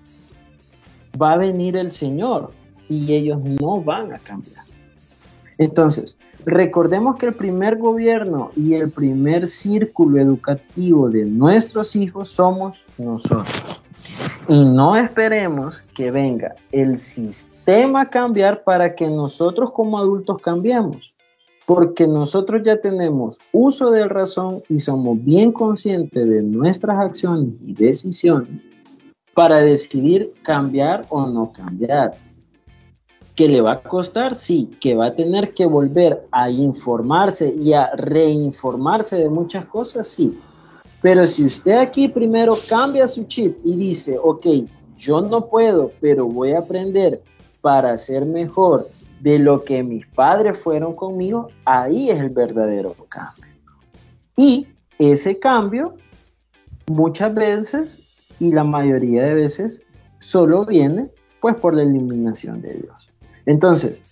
va 1.22 1.34
a 1.34 1.38
venir 1.38 1.78
el 1.78 1.92
Señor 1.92 2.52
y 2.90 3.14
ellos 3.14 3.40
no 3.44 3.82
van 3.82 4.14
a 4.14 4.20
cambiar. 4.20 4.66
Entonces, 5.58 6.18
Recordemos 6.46 7.16
que 7.16 7.26
el 7.26 7.34
primer 7.34 7.78
gobierno 7.78 8.52
y 8.56 8.76
el 8.76 8.92
primer 8.92 9.48
círculo 9.48 10.22
educativo 10.22 11.10
de 11.10 11.26
nuestros 11.26 11.96
hijos 11.96 12.30
somos 12.30 12.84
nosotros. 13.00 13.82
Y 14.48 14.66
no 14.66 14.96
esperemos 14.96 15.82
que 15.96 16.12
venga 16.12 16.56
el 16.72 16.98
sistema 16.98 18.02
a 18.02 18.10
cambiar 18.10 18.64
para 18.64 18.94
que 18.94 19.10
nosotros 19.10 19.72
como 19.72 19.98
adultos 19.98 20.42
cambiemos. 20.42 21.14
Porque 21.66 22.08
nosotros 22.08 22.62
ya 22.64 22.78
tenemos 22.78 23.40
uso 23.52 23.90
de 23.90 24.08
razón 24.08 24.62
y 24.70 24.80
somos 24.80 25.24
bien 25.24 25.52
conscientes 25.52 26.30
de 26.30 26.44
nuestras 26.44 27.00
acciones 27.00 27.56
y 27.66 27.74
decisiones 27.74 28.68
para 29.34 29.58
decidir 29.58 30.32
cambiar 30.44 31.06
o 31.10 31.26
no 31.26 31.52
cambiar. 31.52 32.14
que 33.36 33.50
le 33.50 33.60
va 33.60 33.74
a 33.74 33.84
costar, 33.84 34.34
sí, 34.34 34.72
que 34.80 34.96
va 34.96 35.08
a 35.08 35.14
tener 35.14 35.54
que 35.54 35.66
volver 35.66 36.26
a 36.32 36.50
informarse 36.50 37.54
y 37.54 37.74
a 37.74 37.92
reinformarse 37.94 39.18
de 39.18 39.28
muchas 39.28 39.66
cosas, 39.66 40.08
sí. 40.08 40.40
Pero 41.06 41.28
si 41.28 41.46
usted 41.46 41.78
aquí 41.78 42.08
primero 42.08 42.56
cambia 42.68 43.08
su 43.08 43.26
chip 43.26 43.60
y 43.64 43.78
dice, 43.78 44.18
ok, 44.20 44.48
yo 44.98 45.22
no 45.22 45.50
puedo, 45.50 45.92
pero 46.02 46.26
voy 46.26 46.54
a 46.54 46.58
aprender 46.58 47.22
para 47.62 47.96
ser 48.00 48.26
mejor 48.26 48.90
de 49.20 49.38
lo 49.38 49.64
que 49.64 49.84
mis 49.84 50.08
padres 50.08 50.58
fueron 50.64 50.96
conmigo, 50.96 51.50
ahí 51.64 52.10
es 52.10 52.20
el 52.20 52.32
verdadero 52.32 52.96
cambio. 53.08 53.46
Y 54.36 54.68
ese 54.98 55.38
cambio 55.38 55.94
muchas 56.88 57.36
veces 57.36 58.02
y 58.40 58.52
la 58.52 58.64
mayoría 58.64 59.26
de 59.26 59.36
veces 59.36 59.84
solo 60.18 60.66
viene 60.66 61.12
pues 61.40 61.54
por 61.54 61.76
la 61.76 61.84
eliminación 61.84 62.64
de 62.64 62.74
Dios. 62.74 63.12
Entonces, 63.46 64.04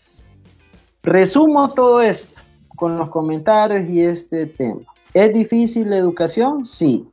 resumo 1.01 1.71
todo 1.71 2.03
esto 2.03 2.43
con 2.75 2.99
los 2.99 3.09
comentarios 3.09 3.89
y 3.89 4.03
este 4.03 4.45
tema. 4.45 4.92
¿Es 5.13 5.31
difícil 5.31 5.91
la 5.91 5.97
educación? 5.97 6.65
Sí. 6.65 7.05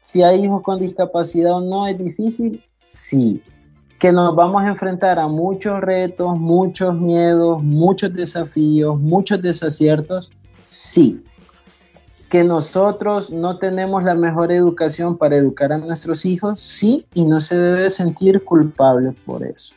Si 0.00 0.22
hay 0.22 0.44
hijos 0.44 0.62
con 0.62 0.80
discapacidad 0.80 1.52
o 1.52 1.60
no, 1.60 1.86
es 1.86 1.98
difícil, 1.98 2.64
sí. 2.78 3.42
Que 3.98 4.10
nos 4.10 4.34
vamos 4.34 4.64
a 4.64 4.68
enfrentar 4.68 5.18
a 5.18 5.28
muchos 5.28 5.80
retos, 5.80 6.38
muchos 6.38 6.94
miedos, 6.98 7.62
muchos 7.62 8.12
desafíos, 8.12 8.98
muchos 8.98 9.42
desaciertos, 9.42 10.30
sí. 10.62 11.22
Que 12.30 12.42
nosotros 12.42 13.30
no 13.30 13.58
tenemos 13.58 14.02
la 14.02 14.14
mejor 14.14 14.50
educación 14.50 15.18
para 15.18 15.36
educar 15.36 15.74
a 15.74 15.78
nuestros 15.78 16.24
hijos, 16.24 16.58
sí, 16.58 17.06
y 17.12 17.26
no 17.26 17.38
se 17.38 17.58
debe 17.58 17.90
sentir 17.90 18.42
culpable 18.44 19.14
por 19.26 19.44
eso. 19.44 19.74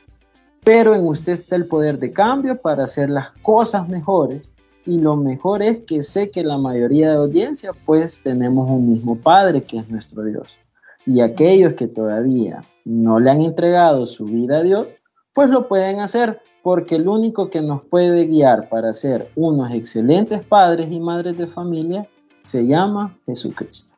Pero 0.63 0.95
en 0.95 1.05
usted 1.05 1.33
está 1.33 1.57
el 1.57 1.67
poder 1.67 1.99
de 1.99 2.13
cambio 2.13 2.55
para 2.55 2.85
hacer 2.85 3.09
las 3.09 3.31
cosas 3.41 3.87
mejores 3.89 4.49
y 4.85 5.01
lo 5.01 5.15
mejor 5.15 5.63
es 5.63 5.79
que 5.79 6.03
sé 6.03 6.29
que 6.29 6.43
la 6.43 6.57
mayoría 6.57 7.09
de 7.09 7.17
audiencia 7.17 7.71
pues 7.85 8.21
tenemos 8.21 8.69
un 8.69 8.89
mismo 8.89 9.17
Padre 9.17 9.63
que 9.63 9.77
es 9.77 9.89
nuestro 9.89 10.23
Dios. 10.23 10.57
Y 11.05 11.21
aquellos 11.21 11.73
que 11.73 11.87
todavía 11.87 12.63
no 12.83 13.19
le 13.19 13.29
han 13.29 13.41
entregado 13.41 14.05
su 14.05 14.25
vida 14.25 14.57
a 14.57 14.63
Dios, 14.63 14.87
pues 15.33 15.49
lo 15.49 15.67
pueden 15.67 15.99
hacer 15.99 16.41
porque 16.63 16.95
el 16.95 17.07
único 17.07 17.49
que 17.49 17.61
nos 17.61 17.83
puede 17.83 18.25
guiar 18.25 18.69
para 18.69 18.93
ser 18.93 19.29
unos 19.35 19.71
excelentes 19.71 20.41
padres 20.43 20.91
y 20.91 20.99
madres 20.99 21.37
de 21.37 21.47
familia 21.47 22.07
se 22.41 22.65
llama 22.65 23.17
Jesucristo. 23.25 23.95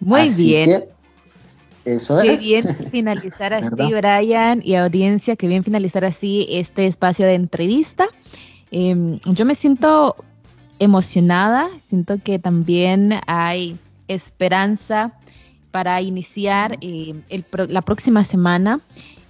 Muy 0.00 0.28
bien. 0.36 0.84
eso 1.84 2.18
Qué 2.20 2.36
bien 2.36 2.74
finalizar 2.90 3.54
así, 3.54 3.70
Brian, 3.74 4.60
y 4.62 4.74
audiencia, 4.74 5.36
qué 5.36 5.48
bien 5.48 5.64
finalizar 5.64 6.04
así 6.04 6.46
este 6.50 6.86
espacio 6.86 7.26
de 7.26 7.34
entrevista. 7.34 8.06
Em, 8.70 9.18
yo 9.24 9.44
me 9.44 9.54
siento 9.54 10.16
emocionada, 10.78 11.68
siento 11.84 12.18
que 12.22 12.38
también 12.38 13.14
hay 13.26 13.76
esperanza 14.08 15.12
para 15.70 16.00
iniciar 16.00 16.78
eh, 16.80 17.14
la 17.68 17.82
próxima 17.82 18.24
semana 18.24 18.80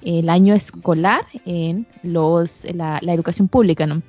el 0.07 0.29
año 0.29 0.55
escolar 0.55 1.27
en 1.45 1.85
los, 2.05 2.65
la, 2.73 3.01
la 3.03 3.13
educación 3.13 3.49
pública, 3.49 3.87
¿no? 3.87 4.03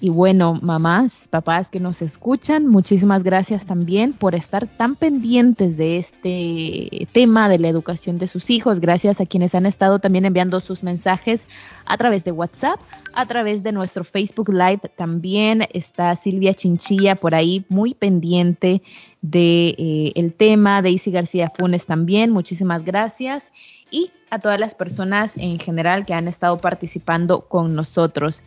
Y 0.00 0.10
bueno, 0.10 0.58
mamás, 0.60 1.28
papás 1.30 1.70
que 1.70 1.80
nos 1.80 2.02
escuchan, 2.02 2.66
muchísimas 2.66 3.22
gracias 3.22 3.64
también 3.64 4.12
por 4.12 4.34
estar 4.34 4.66
tan 4.66 4.96
pendientes 4.96 5.76
de 5.76 5.96
este 5.96 7.08
tema 7.12 7.48
de 7.48 7.58
la 7.58 7.68
educación 7.68 8.18
de 8.18 8.28
sus 8.28 8.50
hijos. 8.50 8.80
Gracias 8.80 9.20
a 9.20 9.26
quienes 9.26 9.54
han 9.54 9.64
estado 9.64 10.00
también 10.00 10.24
enviando 10.24 10.60
sus 10.60 10.82
mensajes 10.82 11.46
a 11.86 11.96
través 11.96 12.24
de 12.24 12.32
WhatsApp, 12.32 12.80
a 13.14 13.24
través 13.24 13.62
de 13.62 13.72
nuestro 13.72 14.04
Facebook 14.04 14.50
Live. 14.50 14.80
También 14.96 15.68
está 15.72 16.14
Silvia 16.16 16.52
Chinchilla 16.52 17.14
por 17.14 17.34
ahí 17.34 17.64
muy 17.68 17.94
pendiente 17.94 18.82
de 19.22 19.74
eh, 19.78 20.12
el 20.16 20.34
tema. 20.34 20.82
Daisy 20.82 21.12
García 21.12 21.50
Funes 21.56 21.86
también. 21.86 22.30
Muchísimas 22.30 22.84
gracias 22.84 23.52
y 23.90 24.10
a 24.34 24.38
todas 24.40 24.60
las 24.60 24.74
personas 24.74 25.36
en 25.36 25.58
general 25.58 26.04
que 26.04 26.14
han 26.14 26.28
estado 26.28 26.58
participando 26.58 27.42
con 27.42 27.74
nosotros. 27.74 28.42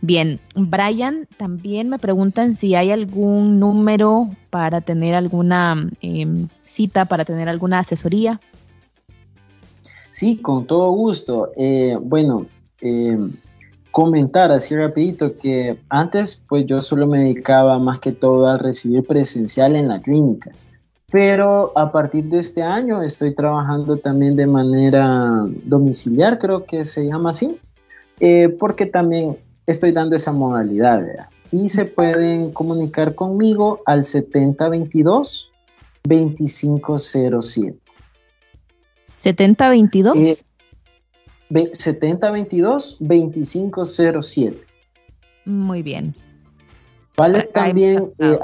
Bien, 0.00 0.40
Brian, 0.54 1.26
también 1.36 1.88
me 1.88 1.98
preguntan 1.98 2.54
si 2.54 2.74
hay 2.74 2.90
algún 2.90 3.58
número 3.58 4.28
para 4.50 4.80
tener 4.80 5.14
alguna 5.14 5.88
em, 6.00 6.48
cita, 6.62 7.06
para 7.06 7.24
tener 7.24 7.48
alguna 7.48 7.80
asesoría. 7.80 8.40
Sí, 10.10 10.36
con 10.36 10.66
todo 10.66 10.90
gusto. 10.92 11.52
Eh, 11.56 11.96
bueno, 12.00 12.46
em, 12.80 13.32
comentar 13.90 14.52
así 14.52 14.76
rapidito 14.76 15.34
que 15.34 15.78
antes 15.88 16.42
pues 16.48 16.66
yo 16.66 16.80
solo 16.80 17.06
me 17.06 17.18
dedicaba 17.20 17.78
más 17.78 17.98
que 17.98 18.12
todo 18.12 18.46
a 18.46 18.58
recibir 18.58 19.04
presencial 19.04 19.74
en 19.74 19.88
la 19.88 20.00
clínica, 20.00 20.52
pero 21.10 21.72
a 21.76 21.90
partir 21.90 22.28
de 22.28 22.40
este 22.40 22.62
año 22.62 23.02
estoy 23.02 23.34
trabajando 23.34 23.96
también 23.96 24.36
de 24.36 24.46
manera 24.46 25.46
domiciliar, 25.64 26.38
creo 26.38 26.64
que 26.64 26.84
se 26.84 27.06
llama 27.06 27.30
así, 27.30 27.58
eh, 28.20 28.48
porque 28.48 28.84
también 28.86 29.38
estoy 29.66 29.92
dando 29.92 30.16
esa 30.16 30.32
modalidad, 30.32 31.02
Y 31.50 31.70
se 31.70 31.86
pueden 31.86 32.52
comunicar 32.52 33.14
conmigo 33.14 33.80
al 33.86 34.04
7022 34.04 35.50
2507. 36.04 37.78
7022 39.06 40.16
eh, 40.16 40.38
7022 41.72 42.96
2507. 43.00 44.60
Muy 45.46 45.82
bien. 45.82 46.14
Vale 47.16 47.44
también 47.44 48.12
eh, 48.18 48.38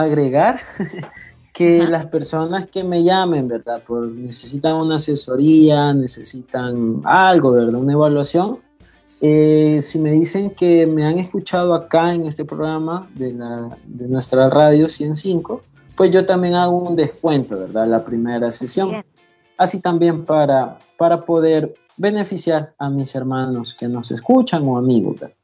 agregar 0.00 0.60
que 1.52 1.86
las 1.86 2.06
personas 2.06 2.66
que 2.66 2.84
me 2.84 3.02
llamen, 3.02 3.48
¿verdad? 3.48 3.82
Por, 3.82 4.08
necesitan 4.08 4.76
una 4.76 4.96
asesoría, 4.96 5.94
necesitan 5.94 7.00
algo, 7.04 7.52
¿verdad? 7.52 7.74
Una 7.74 7.94
evaluación, 7.94 8.58
eh, 9.20 9.78
si 9.80 9.98
me 9.98 10.12
dicen 10.12 10.50
que 10.50 10.86
me 10.86 11.06
han 11.06 11.18
escuchado 11.18 11.74
acá 11.74 12.12
en 12.12 12.26
este 12.26 12.44
programa 12.44 13.08
de, 13.14 13.32
la, 13.32 13.76
de 13.84 14.08
nuestra 14.08 14.50
radio 14.50 14.88
105, 14.88 15.62
pues 15.96 16.10
yo 16.10 16.26
también 16.26 16.54
hago 16.54 16.76
un 16.76 16.96
descuento, 16.96 17.58
¿verdad? 17.58 17.86
La 17.86 18.04
primera 18.04 18.50
sesión. 18.50 19.02
Así 19.56 19.80
también 19.80 20.26
para, 20.26 20.78
para 20.98 21.24
poder 21.24 21.74
beneficiar 21.96 22.74
a 22.78 22.90
mis 22.90 23.14
hermanos 23.14 23.74
que 23.78 23.88
nos 23.88 24.10
escuchan 24.10 24.68
o 24.68 24.76
amigos. 24.76 25.18
¿verdad? 25.20 25.36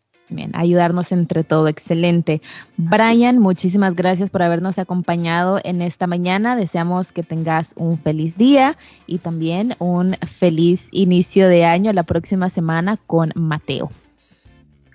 Ayudarnos 0.54 1.12
entre 1.12 1.44
todo, 1.44 1.68
excelente. 1.68 2.42
Brian, 2.76 3.38
muchísimas 3.38 3.94
gracias 3.94 4.30
por 4.30 4.42
habernos 4.42 4.78
acompañado 4.78 5.60
en 5.62 5.82
esta 5.82 6.06
mañana. 6.06 6.56
Deseamos 6.56 7.12
que 7.12 7.22
tengas 7.22 7.74
un 7.76 7.98
feliz 7.98 8.36
día 8.36 8.76
y 9.06 9.18
también 9.18 9.74
un 9.78 10.16
feliz 10.38 10.88
inicio 10.90 11.48
de 11.48 11.64
año 11.64 11.92
la 11.92 12.02
próxima 12.02 12.48
semana 12.48 12.98
con 13.06 13.32
Mateo. 13.34 13.90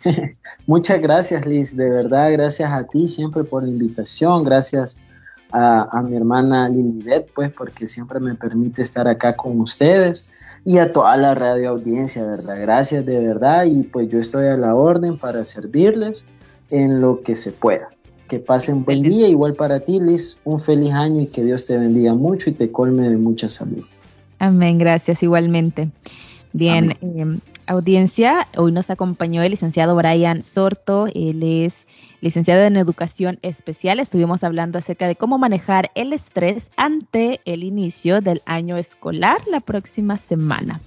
Muchas 0.65 1.01
gracias, 1.01 1.45
Liz. 1.45 1.75
De 1.75 1.89
verdad, 1.89 2.31
gracias 2.31 2.71
a 2.71 2.83
ti 2.85 3.07
siempre 3.07 3.43
por 3.43 3.63
la 3.63 3.69
invitación. 3.69 4.43
Gracias 4.43 4.97
a, 5.51 6.01
mi 6.03 6.15
hermana 6.15 6.69
Lilibet, 6.69 7.29
pues, 7.33 7.51
porque 7.51 7.87
siempre 7.87 8.19
me 8.19 8.35
permite 8.35 8.81
estar 8.81 9.07
acá 9.07 9.35
con 9.35 9.59
ustedes 9.59 10.25
y 10.67 10.79
a 10.79 10.91
toda 10.91 11.15
la 11.15 11.33
radio 11.33 11.69
audiencia, 11.69 12.25
¿verdad? 12.25 12.59
Gracias 12.59 13.05
de 13.05 13.25
verdad 13.25 13.63
y 13.63 13.83
pues 13.83 14.09
yo 14.09 14.19
estoy 14.19 14.47
a 14.47 14.57
la 14.57 14.75
orden 14.75 15.17
para 15.17 15.45
servirles 15.45 16.25
en 16.69 16.99
lo 16.99 17.21
que 17.21 17.35
se 17.35 17.53
pueda. 17.53 17.87
Que 18.27 18.39
pasen 18.39 18.83
buen 18.83 19.01
día, 19.01 19.29
igual 19.29 19.53
para 19.53 19.79
ti, 19.79 20.01
Liz, 20.01 20.37
un 20.43 20.59
feliz 20.59 20.91
año 20.91 21.21
y 21.21 21.27
que 21.27 21.41
Dios 21.41 21.65
te 21.67 21.77
bendiga 21.77 22.13
mucho 22.15 22.49
y 22.49 22.53
te 22.53 22.69
colme 22.69 23.07
de 23.07 23.15
mucha 23.15 23.47
salud. 23.47 23.85
Amén, 24.39 24.77
gracias 24.77 25.23
igualmente. 25.23 25.89
Bien, 26.51 26.97
em, 26.99 27.39
audiencia, 27.65 28.45
hoy 28.57 28.73
nos 28.73 28.89
acompañó 28.89 29.43
el 29.43 29.51
licenciado 29.51 29.95
Brian 29.95 30.43
Sorto, 30.43 31.07
él 31.15 31.43
es 31.43 31.85
licenciado 32.21 32.63
en 32.63 32.77
Educación 32.77 33.39
Especial. 33.41 33.99
Estuvimos 33.99 34.43
hablando 34.43 34.77
acerca 34.77 35.07
de 35.07 35.15
cómo 35.15 35.37
manejar 35.37 35.91
el 35.95 36.13
estrés 36.13 36.71
ante 36.77 37.41
el 37.45 37.63
inicio 37.63 38.21
del 38.21 38.41
año 38.45 38.77
escolar 38.77 39.41
la 39.47 39.59
próxima 39.59 40.17
semana. 40.17 40.81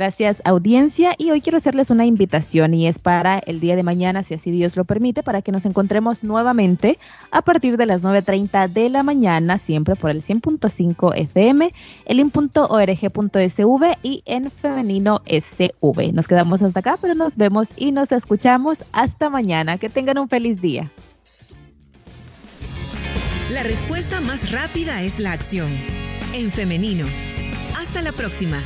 Gracias 0.00 0.40
audiencia 0.46 1.12
y 1.18 1.30
hoy 1.30 1.42
quiero 1.42 1.58
hacerles 1.58 1.90
una 1.90 2.06
invitación 2.06 2.72
y 2.72 2.86
es 2.86 2.98
para 2.98 3.38
el 3.38 3.60
día 3.60 3.76
de 3.76 3.82
mañana, 3.82 4.22
si 4.22 4.32
así 4.32 4.50
Dios 4.50 4.74
lo 4.74 4.86
permite, 4.86 5.22
para 5.22 5.42
que 5.42 5.52
nos 5.52 5.66
encontremos 5.66 6.24
nuevamente 6.24 6.98
a 7.30 7.42
partir 7.42 7.76
de 7.76 7.84
las 7.84 8.02
9.30 8.02 8.70
de 8.70 8.88
la 8.88 9.02
mañana, 9.02 9.58
siempre 9.58 9.96
por 9.96 10.10
el 10.10 10.22
100.5 10.22 11.14
FM, 11.14 11.74
elin.org.sv 12.06 13.98
y 14.02 14.22
en 14.24 14.50
femenino 14.50 15.20
SV. 15.26 16.14
Nos 16.14 16.26
quedamos 16.26 16.62
hasta 16.62 16.80
acá, 16.80 16.96
pero 16.98 17.14
nos 17.14 17.36
vemos 17.36 17.68
y 17.76 17.92
nos 17.92 18.10
escuchamos 18.10 18.82
hasta 18.92 19.28
mañana. 19.28 19.76
Que 19.76 19.90
tengan 19.90 20.16
un 20.16 20.30
feliz 20.30 20.62
día. 20.62 20.90
La 23.50 23.62
respuesta 23.62 24.22
más 24.22 24.50
rápida 24.50 25.02
es 25.02 25.18
la 25.18 25.32
acción. 25.32 25.68
En 26.32 26.50
femenino. 26.50 27.04
Hasta 27.78 28.00
la 28.00 28.12
próxima. 28.12 28.62